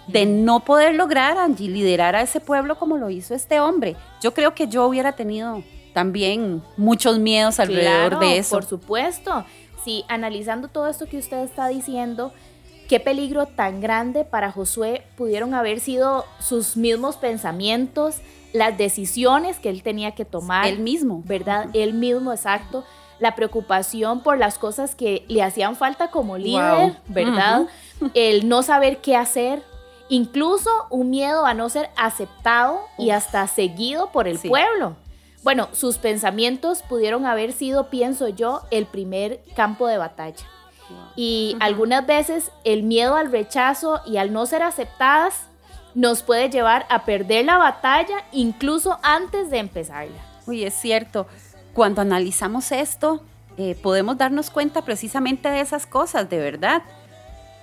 de 0.08 0.26
no 0.26 0.60
poder 0.60 0.94
lograr 0.94 1.38
Angie, 1.38 1.70
liderar 1.70 2.14
a 2.14 2.20
ese 2.20 2.38
pueblo 2.38 2.78
como 2.78 2.98
lo 2.98 3.08
hizo 3.08 3.34
este 3.34 3.60
hombre. 3.60 3.96
Yo 4.20 4.34
creo 4.34 4.54
que 4.54 4.68
yo 4.68 4.86
hubiera 4.86 5.12
tenido 5.12 5.62
también 5.96 6.62
muchos 6.76 7.18
miedos 7.18 7.58
alrededor 7.58 8.18
de 8.18 8.36
eso. 8.36 8.54
Por 8.56 8.66
supuesto. 8.66 9.46
Sí, 9.82 10.04
analizando 10.08 10.68
todo 10.68 10.88
esto 10.88 11.06
que 11.06 11.16
usted 11.16 11.38
está 11.38 11.68
diciendo, 11.68 12.34
qué 12.86 13.00
peligro 13.00 13.46
tan 13.46 13.80
grande 13.80 14.24
para 14.26 14.52
Josué 14.52 15.06
pudieron 15.16 15.54
haber 15.54 15.80
sido 15.80 16.26
sus 16.38 16.76
mismos 16.76 17.16
pensamientos, 17.16 18.16
las 18.52 18.76
decisiones 18.76 19.58
que 19.58 19.70
él 19.70 19.82
tenía 19.82 20.10
que 20.10 20.26
tomar. 20.26 20.66
Él 20.66 20.80
mismo. 20.80 21.22
¿Verdad? 21.24 21.68
Él 21.72 21.94
mismo, 21.94 22.30
exacto. 22.30 22.84
La 23.18 23.34
preocupación 23.34 24.22
por 24.22 24.36
las 24.36 24.58
cosas 24.58 24.94
que 24.94 25.24
le 25.28 25.42
hacían 25.42 25.76
falta 25.76 26.10
como 26.10 26.36
líder, 26.36 26.98
¿verdad? 27.08 27.68
El 28.12 28.50
no 28.50 28.62
saber 28.62 28.98
qué 28.98 29.16
hacer, 29.16 29.62
incluso 30.10 30.68
un 30.90 31.08
miedo 31.08 31.46
a 31.46 31.54
no 31.54 31.70
ser 31.70 31.88
aceptado 31.96 32.80
y 32.98 33.08
hasta 33.10 33.46
seguido 33.46 34.12
por 34.12 34.28
el 34.28 34.36
Sí. 34.38 34.50
pueblo. 34.50 34.94
Bueno, 35.46 35.68
sus 35.70 35.98
pensamientos 35.98 36.82
pudieron 36.82 37.24
haber 37.24 37.52
sido, 37.52 37.88
pienso 37.88 38.26
yo, 38.26 38.62
el 38.72 38.84
primer 38.84 39.44
campo 39.54 39.86
de 39.86 39.96
batalla. 39.96 40.44
Y 41.14 41.56
algunas 41.60 42.04
veces 42.04 42.50
el 42.64 42.82
miedo 42.82 43.14
al 43.14 43.30
rechazo 43.30 44.00
y 44.04 44.16
al 44.16 44.32
no 44.32 44.44
ser 44.46 44.64
aceptadas 44.64 45.46
nos 45.94 46.24
puede 46.24 46.50
llevar 46.50 46.84
a 46.90 47.04
perder 47.04 47.44
la 47.44 47.58
batalla 47.58 48.24
incluso 48.32 48.98
antes 49.04 49.48
de 49.48 49.58
empezarla. 49.58 50.16
Uy, 50.48 50.64
es 50.64 50.74
cierto. 50.74 51.28
Cuando 51.74 52.00
analizamos 52.00 52.72
esto, 52.72 53.22
eh, 53.56 53.76
podemos 53.80 54.18
darnos 54.18 54.50
cuenta 54.50 54.84
precisamente 54.84 55.48
de 55.48 55.60
esas 55.60 55.86
cosas, 55.86 56.28
de 56.28 56.38
verdad. 56.38 56.82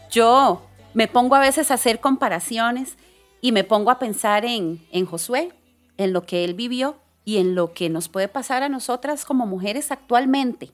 Yo 0.10 0.62
me 0.94 1.10
pongo 1.10 1.36
a 1.36 1.42
veces 1.42 1.70
a 1.70 1.74
hacer 1.74 2.00
comparaciones 2.00 2.96
y 3.42 3.52
me 3.52 3.66
pongo 3.66 3.92
a 3.92 4.00
pensar 4.00 4.46
en, 4.46 4.88
en 4.94 5.06
Josué, 5.06 5.52
en 5.98 6.14
lo 6.14 6.26
que 6.26 6.46
él 6.46 6.54
vivió 6.54 7.03
y 7.26 7.38
en 7.38 7.56
lo 7.56 7.74
que 7.74 7.90
nos 7.90 8.10
puede 8.10 8.28
pasar 8.28 8.64
a 8.64 8.70
nosotras 8.70 9.26
como 9.26 9.46
mujeres 9.46 9.92
actualmente. 9.92 10.72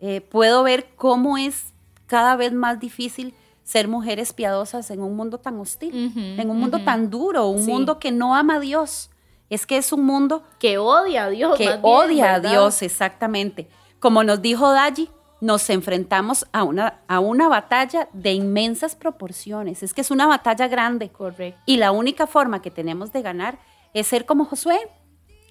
Eh, 0.00 0.20
puedo 0.20 0.62
ver 0.62 0.88
cómo 0.96 1.38
es 1.38 1.72
cada 2.06 2.36
vez 2.36 2.52
más 2.52 2.78
difícil 2.80 3.34
ser 3.64 3.86
mujeres 3.88 4.32
piadosas 4.32 4.90
en 4.90 5.02
un 5.02 5.14
mundo 5.16 5.38
tan 5.38 5.58
hostil, 5.60 6.12
en 6.16 6.48
un 6.50 6.58
mundo 6.58 6.78
tan 6.84 7.10
duro, 7.10 7.48
un 7.48 7.64
Sí. 7.64 7.70
mundo 7.70 7.98
que 7.98 8.10
no 8.12 8.34
ama 8.34 8.54
a 8.56 8.60
Dios. 8.60 9.10
Es 9.50 9.66
que 9.66 9.76
es 9.76 9.92
un 9.92 10.04
mundo 10.04 10.42
Que 10.58 10.78
odia 10.78 11.24
a 11.24 11.28
Dios. 11.30 11.56
que 11.58 11.64
bien, 11.66 11.80
odia 11.82 12.34
a. 12.36 12.40
Dios, 12.40 12.82
exactamente. 12.82 13.68
Como 14.00 14.22
nos 14.24 14.40
dijo 14.42 14.70
Daji, 14.72 15.10
nos 15.40 15.68
enfrentamos 15.70 16.46
a 16.52 16.64
una, 16.64 17.00
a 17.08 17.20
una 17.20 17.48
batalla 17.48 18.08
de 18.12 18.32
inmensas 18.32 18.94
proporciones. 18.96 19.82
Es 19.82 19.92
que 19.94 20.00
es 20.00 20.10
una 20.10 20.26
batalla 20.26 20.66
grande. 20.68 21.10
Correcto. 21.10 21.60
Y 21.66 21.76
la 21.76 21.92
única 21.92 22.26
forma 22.26 22.60
que 22.62 22.70
tenemos 22.70 23.12
de 23.12 23.22
ganar 23.22 23.58
es 23.94 24.06
ser 24.06 24.26
como 24.26 24.44
Josué, 24.46 24.78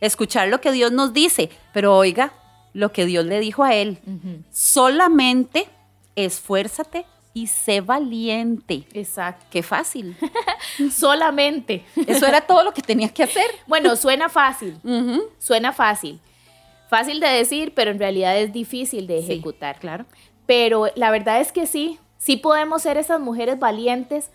escuchar 0.01 0.47
lo 0.49 0.61
que 0.61 0.71
Dios 0.71 0.91
nos 0.91 1.13
dice, 1.13 1.49
pero 1.73 1.95
oiga 1.95 2.33
lo 2.73 2.91
que 2.91 3.05
Dios 3.05 3.25
le 3.25 3.39
dijo 3.39 3.63
a 3.63 3.73
él. 3.73 3.99
Solamente 4.51 5.67
esfuérzate 6.15 7.05
y 7.33 7.47
sé 7.47 7.81
valiente. 7.81 8.87
Exacto. 8.93 9.45
Qué 9.49 9.61
fácil. 9.63 10.15
Solamente. 10.91 11.85
Eso 12.07 12.25
era 12.25 12.41
todo 12.41 12.63
lo 12.63 12.73
que 12.73 12.81
tenía 12.81 13.09
que 13.09 13.23
hacer. 13.23 13.45
Bueno, 13.67 13.95
suena 13.95 14.29
fácil. 14.29 14.79
Suena 15.39 15.73
fácil. 15.73 16.19
Fácil 16.89 17.19
de 17.19 17.27
decir, 17.27 17.73
pero 17.75 17.91
en 17.91 17.99
realidad 17.99 18.37
es 18.37 18.53
difícil 18.53 19.07
de 19.07 19.19
Sí, 19.21 19.31
ejecutar. 19.33 19.79
claro. 19.79 20.05
Pero 20.45 20.87
la 20.95 21.11
verdad 21.11 21.41
es 21.41 21.51
que 21.51 21.67
sí, 21.67 21.99
sí 22.17 22.37
podemos 22.37 22.81
ser 22.83 22.97
esas 22.97 23.19
mujeres 23.19 23.59
valientes. 23.59 24.29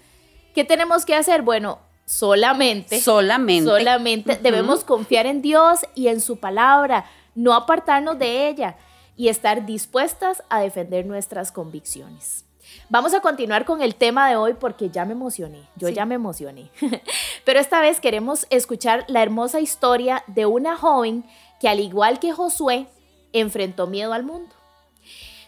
¿Qué 0.54 0.62
tenemos 0.64 1.06
que 1.06 1.14
hacer? 1.14 1.42
Bueno, 1.42 1.78
solamente. 2.12 3.00
Solamente. 3.00 3.68
Solamente 3.70 4.36
debemos 4.36 4.84
confiar 4.84 5.26
en 5.26 5.40
Dios 5.40 5.80
y 5.94 6.08
en 6.08 6.20
su 6.20 6.36
palabra, 6.36 7.06
no 7.34 7.54
apartarnos 7.54 8.18
de 8.18 8.48
ella 8.48 8.76
y 9.16 9.28
estar 9.28 9.64
dispuestas 9.64 10.42
a 10.50 10.60
defender 10.60 11.06
nuestras 11.06 11.50
convicciones. 11.52 12.44
Vamos 12.90 13.14
a 13.14 13.20
continuar 13.20 13.64
con 13.64 13.80
el 13.82 13.94
tema 13.94 14.28
de 14.28 14.36
hoy 14.36 14.54
porque 14.54 14.90
ya 14.90 15.04
me 15.06 15.12
emocioné, 15.12 15.62
yo 15.76 15.88
Sí. 15.88 15.94
ya 15.94 16.04
me 16.04 16.14
emocioné. 16.16 16.70
Pero 17.44 17.58
esta 17.60 17.80
vez 17.80 17.98
queremos 18.00 18.46
escuchar 18.50 19.04
la 19.08 19.22
hermosa 19.22 19.60
historia 19.60 20.22
de 20.26 20.44
una 20.46 20.76
joven 20.76 21.24
que 21.60 21.68
al 21.68 21.80
igual 21.80 22.18
que 22.18 22.32
Josué 22.32 22.86
enfrentó 23.32 23.86
miedo 23.86 24.12
al 24.12 24.22
mundo. 24.24 24.54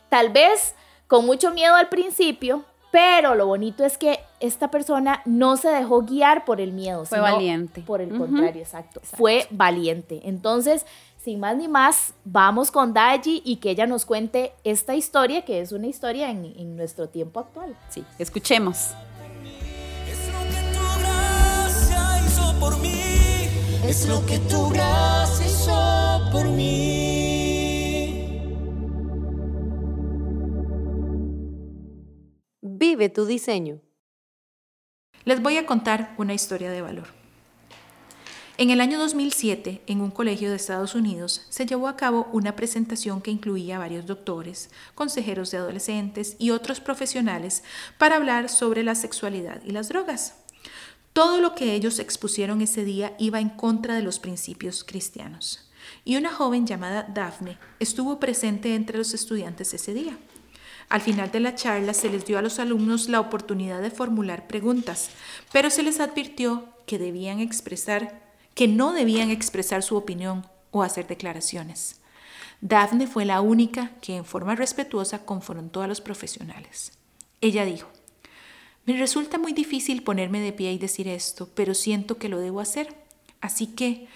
Tal 0.09 0.31
vez 0.31 0.75
con 1.09 1.27
mucho 1.27 1.51
miedo 1.51 1.75
al 1.75 1.89
principio, 1.89 2.65
pero 2.95 3.35
lo 3.35 3.49
bonito 3.49 3.85
es 3.85 3.99
que 3.99 4.21
esta 4.39 4.71
persona 4.71 5.21
no 5.25 5.57
se 5.57 5.67
dejó 5.67 6.03
guiar 6.03 6.45
por 6.45 6.61
el 6.61 6.71
miedo. 6.71 7.05
Fue 7.05 7.19
sino 7.19 7.23
valiente. 7.23 7.81
Por 7.81 8.01
el 8.01 8.17
contrario, 8.17 8.63
exacto. 8.63 9.01
Exacto. 9.01 9.17
Fue 9.17 9.49
valiente. 9.51 10.21
Entonces, 10.23 10.87
sin 11.17 11.41
más 11.41 11.57
ni 11.57 11.67
más, 11.67 12.15
vamos 12.25 12.71
con 12.71 12.95
Daji 12.95 13.43
y 13.45 13.57
que 13.57 13.71
ella 13.71 13.89
nos 13.89 14.05
cuente 14.05 14.53
esta 14.63 14.95
historia, 14.95 15.45
que 15.45 15.61
es 15.61 15.73
una 15.73 15.89
historia 15.89 16.31
en, 16.31 16.45
en 16.57 16.77
nuestro 16.77 17.09
tiempo 17.09 17.41
actual. 17.41 17.77
Sí, 17.89 18.05
escuchemos. 18.21 18.91
Es 20.09 20.29
lo 20.31 20.39
que 20.49 20.63
tu 20.73 21.01
gracia 21.01 22.25
hizo 22.25 22.61
por 22.61 22.79
mí. 22.79 23.49
Es 23.89 24.07
lo 24.07 24.25
que 24.25 24.39
tu 24.39 24.69
gracia 24.69 25.47
hizo 25.47 26.31
por 26.31 26.45
mí. 26.45 27.24
Tu 32.95 33.27
diseño. 33.27 33.81
Les 35.25 35.43
voy 35.43 35.57
a 35.57 35.67
contar 35.67 36.15
una 36.17 36.33
historia 36.33 36.71
de 36.71 36.81
valor. 36.81 37.09
En 38.57 38.71
el 38.71 38.81
año 38.81 39.01
2007, 39.01 39.83
en 39.89 40.01
un 40.01 40.13
colegio 40.13 40.49
de 40.49 40.55
Estados 40.55 40.95
Unidos, 40.95 41.45
se 41.49 41.67
llevó 41.67 41.89
a 41.89 41.97
cabo 41.97 42.29
una 42.33 42.55
presentación 42.55 43.21
que 43.21 43.33
incluía 43.33 43.81
varios 43.81 44.07
doctores, 44.07 44.71
consejeros 44.95 45.51
de 45.51 45.59
adolescentes 45.59 46.37
y 46.39 46.51
otros 46.51 46.79
profesionales 46.79 47.65
para 47.99 48.15
hablar 48.15 48.49
sobre 48.49 48.85
la 48.85 48.95
sexualidad 48.95 49.61
y 49.65 49.73
las 49.73 49.89
drogas. 49.89 50.37
Todo 51.13 51.41
lo 51.41 51.57
que 51.57 51.75
ellos 51.75 51.99
expusieron 51.99 52.61
ese 52.61 52.85
día 52.85 53.17
iba 53.19 53.41
en 53.41 53.49
contra 53.49 53.97
de 53.97 54.03
los 54.03 54.21
principios 54.21 54.85
cristianos. 54.85 55.69
Y 56.05 56.17
una 56.17 56.33
joven 56.33 56.65
llamada 56.65 57.03
Daphne 57.13 57.59
estuvo 57.81 58.21
presente 58.21 58.77
entre 58.77 58.99
los 58.99 59.15
estudiantes 59.15 59.75
ese 59.75 59.95
día. 59.95 60.17
Al 60.89 61.01
final 61.01 61.31
de 61.31 61.41
la 61.41 61.55
charla 61.55 61.95
se 61.95 62.11
les 62.11 62.25
dio 62.25 62.39
a 62.39 62.43
los 62.43 62.59
alumnos 62.59 63.09
la 63.09 63.21
oportunidad 63.21 63.81
de 63.81 63.91
formular 63.91 64.47
preguntas, 64.47 65.11
pero 65.53 65.71
se 65.71 65.83
les 65.83 66.01
advirtió 66.01 66.69
que 66.87 66.99
debían 66.99 67.41
expresar, 67.41 68.23
que 68.55 68.69
no 68.69 68.93
debían 68.93 69.31
expresar 69.31 69.83
su 69.83 69.97
opinión 69.97 70.47
o 70.71 70.83
hacer 70.83 71.07
declaraciones. 71.07 72.01
Daphne 72.61 73.07
fue 73.07 73.25
la 73.25 73.41
única 73.41 73.93
que 74.01 74.17
en 74.17 74.25
forma 74.25 74.55
respetuosa 74.55 75.25
confrontó 75.25 75.83
a 75.83 75.87
los 75.87 76.01
profesionales. 76.01 76.93
Ella 77.41 77.65
dijo, 77.65 77.89
me 78.87 78.97
resulta 78.97 79.39
muy 79.39 79.53
difícil 79.53 80.03
ponerme 80.03 80.41
de 80.41 80.53
pie 80.53 80.73
y 80.73 80.79
decir 80.79 81.09
esto, 81.09 81.49
pero 81.55 81.75
siento 81.75 82.19
que 82.19 82.29
lo 82.29 82.39
debo 82.39 82.61
hacer. 82.61 82.95
Así 83.41 83.67
que 83.67 84.09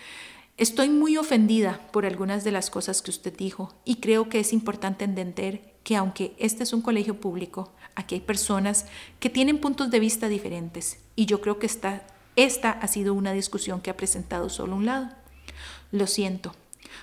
estoy 0.56 0.90
muy 0.90 1.16
ofendida 1.16 1.80
por 1.90 2.04
algunas 2.04 2.44
de 2.44 2.52
las 2.52 2.70
cosas 2.70 3.02
que 3.02 3.10
usted 3.10 3.36
dijo 3.36 3.74
y 3.84 3.96
creo 3.96 4.28
que 4.28 4.40
es 4.40 4.52
importante 4.52 5.04
entender 5.04 5.74
que 5.88 5.96
aunque 5.96 6.34
este 6.36 6.64
es 6.64 6.74
un 6.74 6.82
colegio 6.82 7.18
público, 7.18 7.72
aquí 7.94 8.16
hay 8.16 8.20
personas 8.20 8.84
que 9.20 9.30
tienen 9.30 9.56
puntos 9.58 9.90
de 9.90 9.98
vista 10.00 10.28
diferentes 10.28 10.98
y 11.16 11.24
yo 11.24 11.40
creo 11.40 11.58
que 11.58 11.64
esta, 11.64 12.02
esta 12.36 12.72
ha 12.72 12.86
sido 12.88 13.14
una 13.14 13.32
discusión 13.32 13.80
que 13.80 13.88
ha 13.88 13.96
presentado 13.96 14.50
solo 14.50 14.76
un 14.76 14.84
lado. 14.84 15.08
Lo 15.90 16.06
siento. 16.06 16.54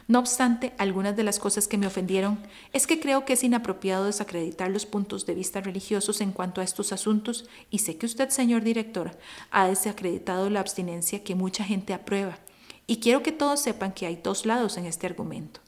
No 0.07 0.19
obstante, 0.19 0.75
algunas 0.77 1.15
de 1.15 1.23
las 1.23 1.39
cosas 1.39 1.67
que 1.67 1.79
me 1.79 1.87
ofendieron 1.87 2.37
es 2.73 2.85
que 2.85 2.99
creo 2.99 3.25
que 3.25 3.33
es 3.33 3.43
inapropiado 3.43 4.05
desacreditar 4.05 4.69
los 4.69 4.85
puntos 4.85 5.25
de 5.25 5.33
vista 5.33 5.61
religiosos 5.61 6.21
en 6.21 6.31
cuanto 6.31 6.61
a 6.61 6.63
estos 6.63 6.93
asuntos 6.93 7.49
y 7.71 7.79
sé 7.79 7.97
que 7.97 8.05
usted, 8.05 8.29
señor 8.29 8.63
director, 8.63 9.17
ha 9.49 9.67
desacreditado 9.67 10.51
la 10.51 10.59
abstinencia 10.59 11.23
que 11.23 11.33
mucha 11.33 11.63
gente 11.63 11.95
aprueba. 11.95 12.37
Y 12.85 12.97
quiero 12.97 13.23
que 13.23 13.31
todos 13.31 13.61
sepan 13.61 13.93
que 13.93 14.05
hay 14.05 14.17
dos 14.17 14.45
lados 14.45 14.77
en 14.77 14.85
este 14.85 15.07
argumento. 15.07 15.64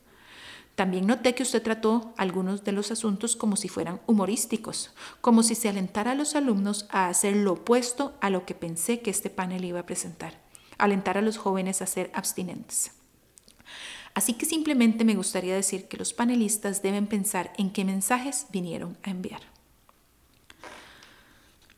También 0.78 1.08
noté 1.08 1.34
que 1.34 1.42
usted 1.42 1.64
trató 1.64 2.14
algunos 2.18 2.64
de 2.64 2.72
los 2.72 2.92
asuntos 2.92 3.36
como 3.36 3.56
si 3.56 3.68
fueran 3.68 4.00
humorísticos, 4.06 4.94
como 5.22 5.42
si 5.42 5.56
se 5.56 5.70
alentara 5.70 6.12
a 6.12 6.16
los 6.16 6.36
alumnos 6.36 6.86
a 6.92 7.08
hacer 7.08 7.36
lo 7.36 7.54
opuesto 7.54 8.14
a 8.22 8.30
lo 8.30 8.46
que 8.46 8.54
pensé 8.54 9.00
que 9.00 9.10
este 9.10 9.32
panel 9.32 9.66
iba 9.66 9.80
a 9.80 9.88
presentar, 9.88 10.40
alentar 10.78 11.18
a 11.18 11.24
los 11.24 11.40
jóvenes 11.40 11.82
a 11.82 11.88
ser 11.88 12.12
abstinentes. 12.14 12.92
Así 14.14 14.34
que 14.34 14.46
simplemente 14.46 15.04
me 15.04 15.16
gustaría 15.16 15.56
decir 15.56 15.88
que 15.88 15.98
los 15.98 16.14
panelistas 16.14 16.84
deben 16.84 17.08
pensar 17.08 17.54
en 17.58 17.72
qué 17.72 17.84
mensajes 17.84 18.46
vinieron 18.52 19.00
a 19.02 19.10
enviar. 19.10 19.42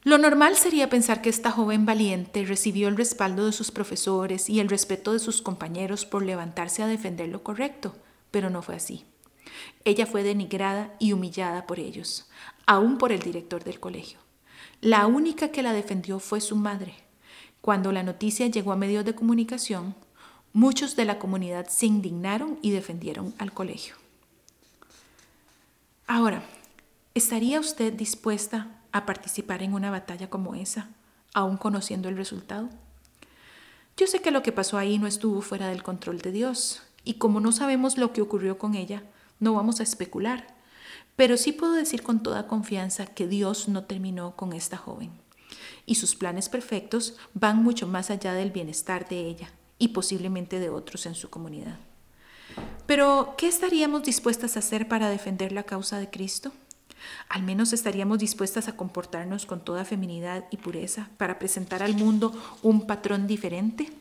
Lo 0.03 0.17
normal 0.17 0.57
sería 0.57 0.89
pensar 0.89 1.21
que 1.21 1.29
esta 1.29 1.51
joven 1.51 1.85
valiente 1.85 2.43
recibió 2.43 2.89
el 2.89 2.97
respaldo 2.97 3.45
de 3.45 3.53
sus 3.53 3.71
profesores 3.71 4.49
y 4.49 4.59
el 4.59 4.67
respeto 4.67 5.13
de 5.13 5.19
sus 5.19 5.41
compañeros 5.41 6.05
por 6.05 6.25
levantarse 6.25 6.83
a 6.83 6.88
defender 6.88 7.29
lo 7.29 7.43
correcto, 7.43 7.95
pero 8.31 8.49
no 8.49 8.61
fue 8.61 8.75
así. 8.75 9.05
Ella 9.85 10.05
fue 10.05 10.23
denigrada 10.23 10.95
y 10.99 11.13
humillada 11.13 11.65
por 11.65 11.79
ellos, 11.79 12.29
aún 12.65 12.97
por 12.97 13.11
el 13.11 13.19
director 13.19 13.63
del 13.63 13.79
colegio. 13.79 14.19
La 14.81 15.07
única 15.07 15.49
que 15.49 15.63
la 15.63 15.73
defendió 15.73 16.19
fue 16.19 16.41
su 16.41 16.55
madre. 16.55 16.95
Cuando 17.61 17.91
la 17.91 18.03
noticia 18.03 18.47
llegó 18.47 18.71
a 18.71 18.77
medios 18.77 19.03
de 19.05 19.15
comunicación, 19.15 19.95
muchos 20.53 20.95
de 20.95 21.05
la 21.05 21.19
comunidad 21.19 21.67
se 21.67 21.85
indignaron 21.85 22.59
y 22.61 22.71
defendieron 22.71 23.33
al 23.37 23.51
colegio. 23.51 23.95
Ahora, 26.07 26.43
¿estaría 27.13 27.59
usted 27.59 27.93
dispuesta 27.93 28.81
a 28.91 29.05
participar 29.05 29.61
en 29.61 29.73
una 29.73 29.91
batalla 29.91 30.29
como 30.29 30.55
esa, 30.55 30.89
aún 31.33 31.57
conociendo 31.57 32.09
el 32.09 32.17
resultado? 32.17 32.69
Yo 33.97 34.07
sé 34.07 34.21
que 34.21 34.31
lo 34.31 34.41
que 34.41 34.51
pasó 34.51 34.77
ahí 34.77 34.97
no 34.97 35.07
estuvo 35.07 35.41
fuera 35.41 35.67
del 35.67 35.83
control 35.83 36.19
de 36.19 36.31
Dios, 36.31 36.81
y 37.10 37.15
como 37.15 37.39
no 37.39 37.52
sabemos 37.52 37.98
lo 37.98 38.13
que 38.13 38.22
ocurrió 38.22 38.60
con 38.60 38.76
ella, 38.76 39.02
no 39.39 39.56
vamos 39.56 39.80
a 39.80 39.84
especular. 39.84 40.45
Pero 41.15 41.38
sí 41.38 41.52
puedo 41.52 41.74
decir 41.74 42.04
con 42.04 42.22
toda 42.22 42.45
confianza 42.45 43.08
que 43.08 43.28
Dios 43.28 43.67
no 43.67 43.86
terminó 43.86 44.36
con 44.36 44.54
esta 44.54 44.78
joven. 44.78 45.10
y 45.88 45.95
sus 45.95 46.15
planes 46.15 46.50
perfectos 46.50 47.17
van 47.34 47.63
mucho 47.63 47.88
más 47.88 48.12
allá 48.12 48.36
del 48.36 48.52
bienestar 48.52 49.10
de 49.10 49.22
ella 49.22 49.50
y 49.80 49.88
posiblemente 49.88 50.60
de 50.60 50.69
otros 50.69 51.08
en 51.08 51.15
su 51.15 51.32
comunidad. 51.32 51.80
Pero, 52.86 53.34
¿qué 53.39 53.48
estaríamos 53.48 54.04
dispuestas 54.04 54.56
a 54.56 54.60
hacer 54.60 54.88
para 54.88 55.10
defender 55.10 55.52
la 55.52 55.63
causa 55.63 55.98
de 55.98 56.12
Cristo? 56.12 56.52
Al 57.28 57.41
menos 57.41 57.74
estaríamos 57.74 58.19
dispuestas 58.19 58.67
a 58.67 58.76
comportarnos 58.76 59.48
con 59.48 59.62
toda 59.62 59.84
feminidad 59.84 60.45
y 60.52 60.58
pureza 60.58 61.10
para 61.17 61.39
presentar 61.39 61.82
al 61.82 61.95
mundo 61.95 62.39
un 62.62 62.86
patrón 62.86 63.26
diferente. 63.26 63.91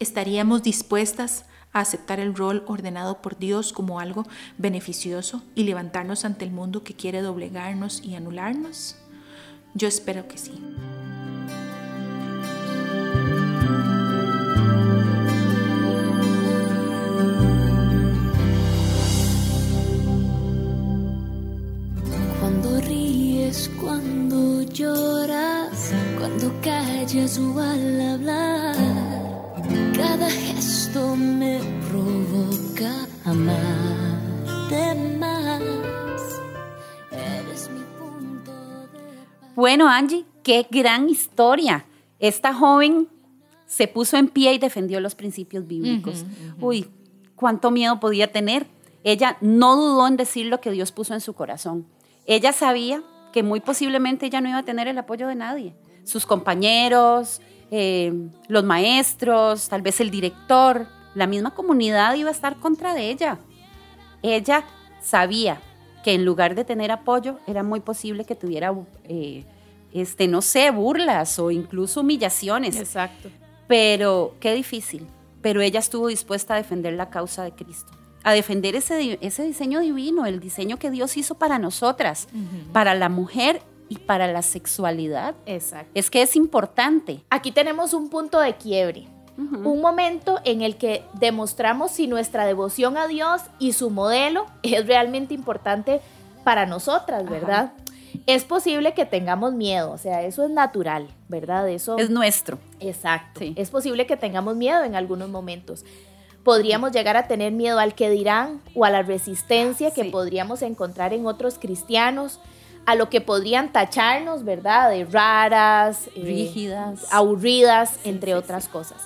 ¿Estaríamos 0.00 0.62
dispuestas 0.62 1.46
a 1.72 1.80
aceptar 1.80 2.20
el 2.20 2.34
rol 2.34 2.64
ordenado 2.66 3.22
por 3.22 3.38
Dios 3.38 3.72
como 3.72 4.00
algo 4.00 4.26
beneficioso 4.58 5.42
y 5.54 5.64
levantarnos 5.64 6.24
ante 6.24 6.44
el 6.44 6.50
mundo 6.50 6.84
que 6.84 6.94
quiere 6.94 7.22
doblegarnos 7.22 8.02
y 8.02 8.14
anularnos? 8.14 8.96
Yo 9.74 9.88
espero 9.88 10.26
que 10.26 10.38
sí. 10.38 10.52
Bueno, 39.80 39.94
Angie, 39.94 40.26
qué 40.42 40.66
gran 40.70 41.08
historia. 41.08 41.86
Esta 42.18 42.52
joven 42.52 43.08
se 43.64 43.88
puso 43.88 44.18
en 44.18 44.28
pie 44.28 44.52
y 44.52 44.58
defendió 44.58 45.00
los 45.00 45.14
principios 45.14 45.66
bíblicos. 45.66 46.26
Uy, 46.60 46.86
cuánto 47.34 47.70
miedo 47.70 47.98
podía 47.98 48.30
tener. 48.30 48.66
Ella 49.04 49.38
no 49.40 49.76
dudó 49.76 50.06
en 50.06 50.18
decir 50.18 50.44
lo 50.44 50.60
que 50.60 50.70
Dios 50.70 50.92
puso 50.92 51.14
en 51.14 51.22
su 51.22 51.32
corazón. 51.32 51.86
Ella 52.26 52.52
sabía 52.52 53.02
que 53.32 53.42
muy 53.42 53.60
posiblemente 53.60 54.26
ella 54.26 54.42
no 54.42 54.50
iba 54.50 54.58
a 54.58 54.64
tener 54.64 54.86
el 54.86 54.98
apoyo 54.98 55.26
de 55.28 55.34
nadie. 55.34 55.72
Sus 56.04 56.26
compañeros, 56.26 57.40
eh, 57.70 58.12
los 58.48 58.64
maestros, 58.64 59.70
tal 59.70 59.80
vez 59.80 59.98
el 60.02 60.10
director, 60.10 60.88
la 61.14 61.26
misma 61.26 61.54
comunidad 61.54 62.16
iba 62.16 62.28
a 62.28 62.32
estar 62.32 62.56
contra 62.56 62.92
de 62.92 63.10
ella. 63.10 63.38
Ella 64.20 64.62
sabía 65.00 65.58
que 66.04 66.12
en 66.12 66.26
lugar 66.26 66.54
de 66.54 66.66
tener 66.66 66.90
apoyo, 66.90 67.38
era 67.46 67.62
muy 67.62 67.80
posible 67.80 68.26
que 68.26 68.34
tuviera, 68.34 68.74
eh, 69.04 69.46
este, 69.92 70.28
no 70.28 70.42
sé, 70.42 70.70
burlas 70.70 71.38
o 71.38 71.50
incluso 71.50 72.00
humillaciones. 72.00 72.76
Exacto. 72.76 73.28
Pero 73.66 74.34
qué 74.40 74.54
difícil. 74.54 75.06
Pero 75.42 75.60
ella 75.60 75.80
estuvo 75.80 76.08
dispuesta 76.08 76.54
a 76.54 76.56
defender 76.58 76.92
la 76.94 77.08
causa 77.08 77.42
de 77.44 77.52
Cristo, 77.52 77.92
a 78.24 78.32
defender 78.32 78.76
ese, 78.76 79.18
ese 79.22 79.42
diseño 79.42 79.80
divino, 79.80 80.26
el 80.26 80.38
diseño 80.38 80.78
que 80.78 80.90
Dios 80.90 81.16
hizo 81.16 81.36
para 81.36 81.58
nosotras, 81.58 82.28
para 82.72 82.94
la 82.94 83.08
mujer 83.08 83.62
y 83.88 83.96
para 83.98 84.30
la 84.30 84.42
sexualidad. 84.42 85.34
Exacto. 85.46 85.90
Es 85.94 86.10
que 86.10 86.20
es 86.20 86.36
importante. 86.36 87.22
Aquí 87.30 87.52
tenemos 87.52 87.94
un 87.94 88.10
punto 88.10 88.38
de 88.40 88.56
quiebre. 88.56 89.06
Un 89.38 89.80
momento 89.80 90.38
en 90.44 90.60
el 90.60 90.76
que 90.76 91.02
demostramos 91.14 91.92
si 91.92 92.06
nuestra 92.06 92.44
devoción 92.44 92.98
a 92.98 93.06
Dios 93.06 93.40
y 93.58 93.72
su 93.72 93.88
modelo 93.88 94.44
es 94.62 94.86
realmente 94.86 95.32
importante 95.32 96.02
para 96.44 96.66
nosotras, 96.66 97.24
¿verdad? 97.24 97.72
Es 98.26 98.44
posible 98.44 98.94
que 98.94 99.06
tengamos 99.06 99.52
miedo, 99.54 99.90
o 99.92 99.98
sea, 99.98 100.22
eso 100.22 100.44
es 100.44 100.50
natural, 100.50 101.08
¿verdad? 101.28 101.68
Eso 101.68 101.96
Es 101.98 102.10
nuestro. 102.10 102.58
Exacto. 102.80 103.40
Sí. 103.40 103.52
Es 103.56 103.70
posible 103.70 104.06
que 104.06 104.16
tengamos 104.16 104.56
miedo 104.56 104.82
en 104.84 104.94
algunos 104.94 105.28
momentos. 105.28 105.84
Podríamos 106.44 106.92
llegar 106.92 107.16
a 107.16 107.28
tener 107.28 107.52
miedo 107.52 107.78
al 107.78 107.94
que 107.94 108.08
dirán 108.10 108.60
o 108.74 108.84
a 108.84 108.90
la 108.90 109.02
resistencia 109.02 109.90
que 109.90 110.04
Sí. 110.04 110.10
podríamos 110.10 110.62
encontrar 110.62 111.12
en 111.12 111.26
otros 111.26 111.58
cristianos, 111.58 112.40
a 112.86 112.94
lo 112.94 113.10
que 113.10 113.20
podrían 113.20 113.70
tacharnos, 113.72 114.42
¿verdad? 114.42 114.90
De 114.90 115.04
raras, 115.04 116.08
eh, 116.16 116.22
Rígidas. 116.24 117.06
aburridas, 117.12 117.98
Sí, 118.02 118.08
entre 118.08 118.34
otras 118.34 118.68
cosas. 118.68 118.96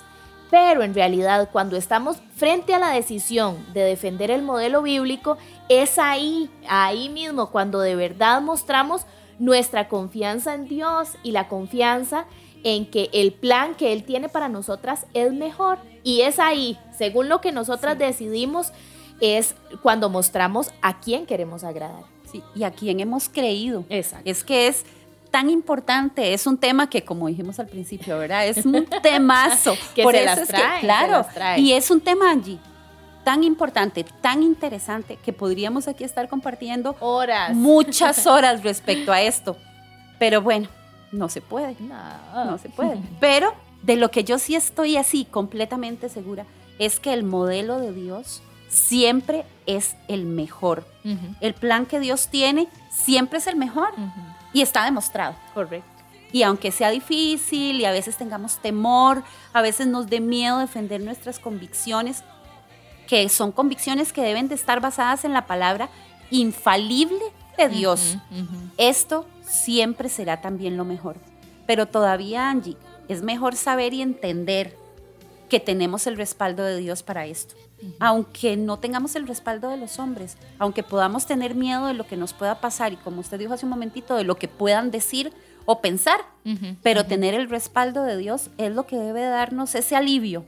Pero 0.51 0.83
en 0.83 0.93
realidad, 0.93 1.49
cuando 1.51 1.75
estamos 1.75 2.17
frente 2.35 2.73
a 2.73 2.79
la 2.79 2.91
decisión 2.91 3.65
de 3.73 3.81
defender 3.81 4.31
el 4.31 4.43
modelo 4.43 4.81
bíblico, 4.81 5.37
es 5.69 5.97
ahí, 5.97 6.49
ahí 6.67 7.09
mismo, 7.09 7.49
cuando 7.49 7.79
de 7.79 7.95
verdad 7.95 8.41
mostramos 8.41 9.05
nuestra 9.39 9.87
confianza 9.89 10.53
en 10.53 10.67
Dios 10.67 11.09
y 11.23 11.31
la 11.31 11.47
confianza 11.47 12.25
en 12.63 12.89
que 12.89 13.09
el 13.13 13.33
plan 13.33 13.75
que 13.75 13.93
Él 13.93 14.03
tiene 14.03 14.29
para 14.29 14.49
nosotras 14.49 15.05
es 15.13 15.33
mejor. 15.33 15.77
Y 16.03 16.21
es 16.21 16.39
ahí, 16.39 16.77
según 16.97 17.29
lo 17.29 17.41
que 17.41 17.51
nosotras 17.51 17.97
decidimos, 17.97 18.71
es 19.21 19.55
cuando 19.81 20.09
mostramos 20.09 20.71
a 20.81 20.99
quién 20.99 21.25
queremos 21.25 21.63
agradar. 21.63 22.03
Sí, 22.31 22.43
y 22.55 22.63
a 22.63 22.71
quien 22.71 22.99
hemos 22.99 23.29
creído. 23.29 23.85
Exacto. 23.89 24.29
Es 24.29 24.43
que 24.43 24.67
es 24.67 24.83
tan 25.35 25.49
importante, 25.49 26.33
es 26.33 26.47
un 26.47 26.57
tema 26.57 26.89
que 26.89 27.03
como 27.03 27.27
dijimos 27.27 27.59
al 27.59 27.67
principio, 27.67 28.17
¿verdad? 28.17 28.47
Es 28.47 28.65
un 28.65 28.85
temazo. 29.03 29.75
Que 29.93 30.01
Por 30.03 30.13
se 30.13 30.19
eso 30.23 30.25
las 30.27 30.39
es 30.39 30.47
que, 30.47 30.53
traen, 30.53 30.73
se 30.75 30.79
claro, 30.79 31.11
las 31.11 31.33
traen. 31.33 31.65
y 31.65 31.73
es 31.73 31.91
un 31.91 31.99
tema, 31.99 32.31
Angie, 32.31 32.57
tan 33.25 33.43
importante, 33.43 34.05
tan 34.21 34.43
interesante, 34.43 35.17
que 35.17 35.33
podríamos 35.33 35.89
aquí 35.89 36.05
estar 36.05 36.29
compartiendo 36.29 36.95
Horas. 37.01 37.53
muchas 37.53 38.25
horas 38.33 38.63
respecto 38.63 39.11
a 39.11 39.21
esto. 39.21 39.57
Pero 40.19 40.41
bueno, 40.41 40.69
no 41.11 41.27
se 41.27 41.41
puede, 41.41 41.75
No. 41.81 42.45
no 42.45 42.57
se 42.57 42.69
puede. 42.69 42.97
Pero 43.19 43.53
de 43.83 43.97
lo 43.97 44.11
que 44.11 44.23
yo 44.23 44.39
sí 44.39 44.55
estoy 44.55 44.95
así 44.95 45.25
completamente 45.25 46.07
segura 46.07 46.45
es 46.79 47.01
que 47.01 47.11
el 47.11 47.23
modelo 47.25 47.77
de 47.79 47.91
Dios 47.91 48.41
siempre 48.69 49.43
es 49.65 49.97
el 50.07 50.23
mejor. 50.25 50.85
El 51.41 51.53
plan 51.55 51.85
que 51.85 51.99
Dios 51.99 52.29
tiene 52.29 52.69
siempre 52.89 53.39
es 53.39 53.47
el 53.47 53.57
mejor. 53.57 53.89
Y 54.55 54.61
está 54.61 54.85
demostrado. 54.85 55.35
Correcto. 55.53 55.89
Y 56.31 56.43
aunque 56.43 56.71
sea 56.71 56.89
difícil 56.89 57.81
y 57.81 57.83
a 57.83 57.91
veces 57.91 58.15
tengamos 58.15 58.57
temor, 58.59 59.21
a 59.51 59.61
veces 59.61 59.85
nos 59.85 60.07
dé 60.07 60.21
miedo 60.21 60.59
defender 60.59 61.01
nuestras 61.01 61.39
convicciones, 61.39 62.23
que 63.05 63.27
son 63.27 63.51
convicciones 63.51 64.13
que 64.13 64.21
deben 64.21 64.47
de 64.47 64.55
estar 64.55 64.79
basadas 64.79 65.25
en 65.25 65.33
la 65.33 65.45
palabra 65.45 65.89
infalible 66.31 67.19
de 67.57 67.67
Dios. 67.67 68.17
Esto 68.77 69.27
siempre 69.41 70.07
será 70.07 70.39
también 70.39 70.77
lo 70.77 70.85
mejor. 70.85 71.17
Pero 71.67 71.85
todavía, 71.85 72.49
Angie, 72.49 72.77
es 73.09 73.23
mejor 73.23 73.57
saber 73.57 73.93
y 73.93 74.01
entender 74.01 74.77
que 75.49 75.59
tenemos 75.59 76.07
el 76.07 76.17
respaldo 76.17 76.63
de 76.63 76.77
Dios 76.77 77.03
para 77.03 77.25
esto. 77.25 77.55
Aunque 77.99 78.57
no 78.57 78.79
tengamos 78.79 79.15
el 79.15 79.27
respaldo 79.27 79.69
de 79.69 79.77
los 79.77 79.99
hombres, 79.99 80.37
aunque 80.57 80.81
podamos 80.81 81.27
tener 81.27 81.53
miedo 81.53 81.85
de 81.85 81.93
lo 81.93 82.07
que 82.07 82.17
nos 82.17 82.33
pueda 82.33 82.59
pasar 82.59 82.93
y 82.93 82.95
como 82.95 83.19
usted 83.19 83.37
dijo 83.37 83.53
hace 83.53 83.65
un 83.65 83.69
momentito, 83.69 84.15
de 84.15 84.23
lo 84.23 84.35
que 84.35 84.47
puedan 84.47 84.89
decir 84.89 85.31
o 85.65 85.81
pensar, 85.81 86.19
pero 86.83 87.05
tener 87.05 87.33
el 87.33 87.49
respaldo 87.49 88.03
de 88.03 88.17
Dios 88.17 88.49
es 88.57 88.73
lo 88.73 88.85
que 88.85 88.97
debe 88.97 89.21
darnos 89.23 89.75
ese 89.75 89.95
alivio. 89.95 90.45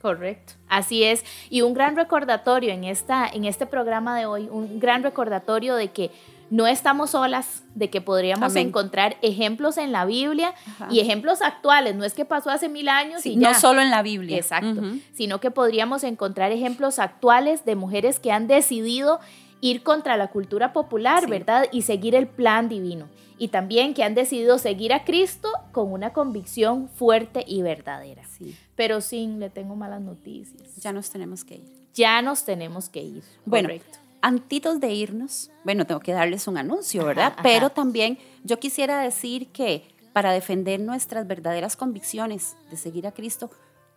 Correcto. 0.00 0.54
Así 0.68 1.04
es. 1.04 1.24
Y 1.50 1.62
un 1.62 1.74
gran 1.74 1.96
recordatorio 1.96 2.72
en, 2.72 2.84
esta, 2.84 3.26
en 3.26 3.44
este 3.44 3.66
programa 3.66 4.18
de 4.18 4.26
hoy, 4.26 4.48
un 4.50 4.80
gran 4.80 5.02
recordatorio 5.02 5.74
de 5.74 5.88
que 5.88 6.10
no 6.50 6.66
estamos 6.66 7.10
solas, 7.10 7.62
de 7.74 7.90
que 7.90 8.00
podríamos 8.00 8.52
Amén. 8.52 8.68
encontrar 8.68 9.16
ejemplos 9.22 9.76
en 9.76 9.92
la 9.92 10.04
Biblia 10.04 10.54
Ajá. 10.66 10.88
y 10.90 11.00
ejemplos 11.00 11.42
actuales. 11.42 11.94
No 11.94 12.04
es 12.04 12.14
que 12.14 12.24
pasó 12.24 12.50
hace 12.50 12.68
mil 12.68 12.88
años 12.88 13.22
Sí, 13.22 13.34
y 13.34 13.38
ya. 13.38 13.52
no 13.52 13.58
solo 13.58 13.80
en 13.82 13.90
la 13.90 14.02
Biblia. 14.02 14.36
Exacto. 14.36 14.80
Sino 15.14 15.40
que 15.40 15.50
podríamos 15.50 16.04
encontrar 16.04 16.50
ejemplos 16.52 16.98
actuales 16.98 17.64
de 17.64 17.76
mujeres 17.76 18.18
que 18.18 18.32
han 18.32 18.46
decidido 18.46 19.20
ir 19.60 19.82
contra 19.82 20.16
la 20.16 20.28
cultura 20.28 20.72
popular, 20.72 21.24
Sí. 21.24 21.30
¿verdad? 21.30 21.66
Y 21.72 21.82
seguir 21.82 22.14
el 22.14 22.26
plan 22.28 22.68
divino. 22.68 23.08
Y 23.40 23.48
también 23.48 23.94
que 23.94 24.02
han 24.02 24.14
decidido 24.14 24.58
seguir 24.58 24.92
a 24.92 25.04
Cristo 25.04 25.48
con 25.72 25.92
una 25.92 26.12
convicción 26.12 26.88
fuerte 26.88 27.44
y 27.46 27.62
verdadera. 27.62 28.22
Sí, 28.36 28.56
Pero 28.74 29.00
sin, 29.00 29.38
le 29.38 29.50
tengo 29.50 29.76
malas 29.76 30.00
noticias. 30.00 30.74
ya 30.76 30.92
nos 30.92 31.10
tenemos 31.10 31.44
que 31.44 31.56
ir. 31.56 31.78
Ya 31.94 32.20
nos 32.22 32.44
tenemos 32.44 32.88
que 32.88 33.02
ir. 33.02 33.22
Bueno, 33.44 33.68
Correcto. 33.68 33.98
Antitos 34.22 34.80
de 34.80 34.92
irnos, 34.92 35.50
bueno, 35.64 35.86
tengo 35.86 36.00
que 36.00 36.12
darles 36.12 36.46
un 36.48 36.56
anuncio, 36.58 37.00
Ajá, 37.02 37.08
¿verdad? 37.08 37.32
ajá. 37.34 37.42
Pero 37.42 37.70
también 37.70 38.18
yo 38.44 38.58
quisiera 38.58 39.00
decir 39.00 39.48
que 39.48 39.88
para 40.12 40.32
defender 40.32 40.80
nuestras 40.80 41.26
verdaderas 41.26 41.76
convicciones 41.76 42.56
de 42.70 42.76
seguir 42.76 43.06
a 43.06 43.12
Cristo, 43.12 43.50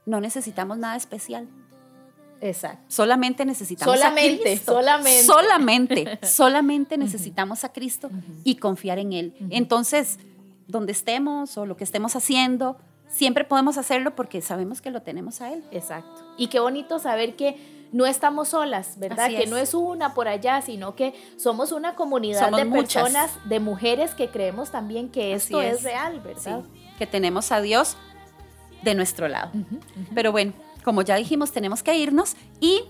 no 0.06 0.20
necesitamos 0.22 0.78
nada 0.78 0.96
especial. 0.96 1.48
Exacto. 2.42 2.84
Solamente 2.88 3.46
necesitamos 3.46 3.96
Solamente, 3.96 4.42
a 4.42 4.44
Cristo. 4.44 4.74
solamente. 4.74 5.24
Solamente, 5.24 6.20
solamente 6.26 6.98
necesitamos 6.98 7.64
a 7.64 7.72
Cristo 7.72 8.10
y 8.44 8.56
confiar 8.56 8.98
en 9.00 9.14
Él. 9.14 9.36
Entonces, 9.52 10.18
donde 10.68 10.92
estemos 10.92 11.58
o 11.58 11.66
lo 11.66 11.78
que 11.78 11.84
estemos 11.84 12.16
haciendo, 12.16 12.78
siempre 13.08 13.44
podemos 13.44 13.78
hacerlo 13.78 14.16
porque 14.16 14.42
sabemos 14.42 14.82
que 14.82 14.90
lo 14.90 15.02
tenemos 15.04 15.42
a 15.42 15.54
Él. 15.54 15.64
Exacto. 15.72 16.34
Y 16.38 16.48
qué 16.48 16.60
bonito 16.60 16.98
saber 16.98 17.36
que 17.36 17.58
no 17.92 18.06
estamos 18.06 18.50
solas, 18.50 18.98
¿verdad? 18.98 19.26
Así 19.26 19.36
que 19.36 19.44
es. 19.44 19.50
no 19.50 19.58
es 19.58 19.74
una 19.74 20.14
por 20.14 20.28
allá, 20.28 20.62
sino 20.62 20.96
que 20.96 21.14
somos 21.38 21.72
una 21.72 21.96
comunidad 21.96 22.46
Somos 22.46 22.60
de 22.60 22.66
muchas. 22.66 23.04
personas, 23.04 23.32
de 23.46 23.60
mujeres 23.60 24.16
que 24.16 24.30
creemos 24.30 24.72
también 24.72 25.10
que 25.10 25.34
Así 25.34 25.46
esto 25.54 25.62
es. 25.62 25.76
es. 25.80 25.84
real, 25.84 26.22
Sí, 26.38 26.50
¿verdad? 26.50 26.62
que 26.98 27.08
tenemos 27.08 27.52
a 27.52 27.60
Dios 27.62 27.98
de 28.84 28.96
nuestro 28.96 29.28
lado. 29.28 29.52
Pero 30.16 30.32
bueno, 30.32 30.54
como 30.84 31.02
ya 31.02 31.16
dijimos, 31.16 31.52
tenemos 31.52 31.84
que 31.84 31.96
irnos 31.98 32.36
y 32.60 32.84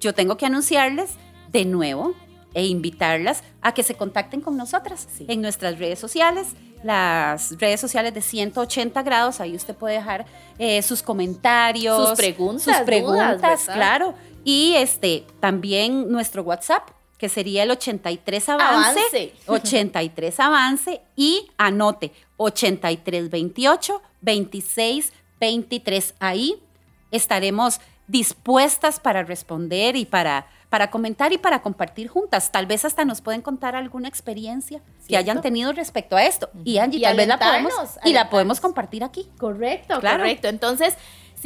yo 0.00 0.14
tengo 0.14 0.36
que 0.36 0.46
anunciarles 0.46 1.10
de 1.50 1.64
nuevo 1.64 2.14
e 2.54 2.66
invitarlas 2.66 3.42
a 3.60 3.74
que 3.74 3.82
se 3.82 3.94
contacten 3.96 4.40
con 4.40 4.56
nosotras 4.56 5.06
Sí. 5.14 5.26
en 5.28 5.42
nuestras 5.42 5.78
redes 5.78 5.98
sociales, 5.98 6.48
las 6.82 7.58
redes 7.58 7.80
sociales 7.80 8.14
de 8.14 8.22
180 8.22 9.02
grados, 9.02 9.40
ahí 9.40 9.54
usted 9.56 9.74
puede 9.74 9.96
dejar 9.96 10.24
eh, 10.58 10.80
sus 10.82 11.02
comentarios, 11.02 12.08
Sus 12.10 12.16
preguntas, 12.16 12.64
sus 12.76 12.86
preguntas, 12.86 13.36
dudas, 13.36 13.66
¿verdad? 13.66 13.74
claro, 13.74 14.14
y 14.46 14.74
este 14.76 15.24
también 15.40 16.10
nuestro 16.10 16.42
WhatsApp 16.42 16.88
que 17.18 17.28
sería 17.28 17.64
el 17.64 17.70
83 17.70 18.48
avance, 18.50 19.00
Avance. 19.00 19.32
83 19.46 20.40
avance 20.40 21.00
y 21.16 21.48
anote 21.58 22.12
83 22.36 23.28
28 23.30 24.02
26 24.20 25.12
23 25.40 26.14
ahí 26.20 26.62
estaremos 27.10 27.80
dispuestas 28.08 29.00
para 29.00 29.22
responder 29.24 29.96
y 29.96 30.04
para, 30.04 30.46
para 30.68 30.90
comentar 30.90 31.32
y 31.32 31.38
para 31.38 31.60
compartir 31.62 32.08
juntas. 32.08 32.52
Tal 32.52 32.66
vez 32.66 32.84
hasta 32.84 33.04
nos 33.04 33.20
pueden 33.20 33.42
contar 33.42 33.74
alguna 33.74 34.08
experiencia 34.08 34.80
que 35.08 35.16
hayan 35.16 35.40
tenido 35.40 35.72
respecto 35.72 36.16
a 36.16 36.24
esto. 36.24 36.48
Y 36.64 36.78
Angie, 36.78 36.98
Y 37.00 37.02
tal 37.02 37.16
vez 37.16 37.26
la 37.26 37.38
podemos, 37.38 37.72
y 38.04 38.12
la 38.12 38.30
podemos 38.30 38.60
compartir 38.60 39.02
aquí. 39.02 39.28
Correcto, 39.38 39.98
Claro. 40.00 40.18
correcto. 40.18 40.48
Entonces, 40.48 40.94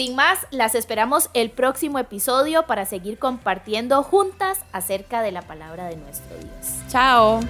sin 0.01 0.17
más, 0.17 0.47
las 0.51 0.75
esperamos 0.75 1.29
el 1.35 1.51
próximo 1.51 1.99
episodio 1.99 2.63
para 2.67 2.87
seguir 2.87 3.19
compartiendo 3.19 4.03
juntas 4.03 4.59
acerca 4.73 5.21
de 5.21 5.31
la 5.31 5.43
palabra 5.43 5.89
de 5.89 5.97
nuestro 5.97 6.39
Dios. 6.39 6.89
Chao. 6.89 7.41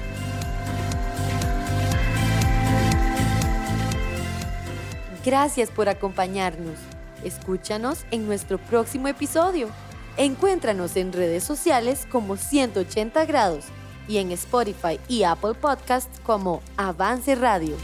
Gracias 5.24 5.70
por 5.70 5.88
acompañarnos. 5.88 6.74
Escúchanos 7.22 8.04
en 8.10 8.26
nuestro 8.26 8.58
próximo 8.58 9.06
episodio. 9.06 9.68
Encuéntranos 10.16 10.96
en 10.96 11.12
redes 11.12 11.44
sociales 11.44 12.04
como 12.10 12.36
180 12.36 13.26
grados 13.26 13.66
y 14.08 14.18
en 14.18 14.32
Spotify 14.32 14.98
y 15.06 15.22
Apple 15.22 15.54
Podcasts 15.54 16.20
como 16.24 16.62
Avance 16.76 17.36
Radio. 17.36 17.76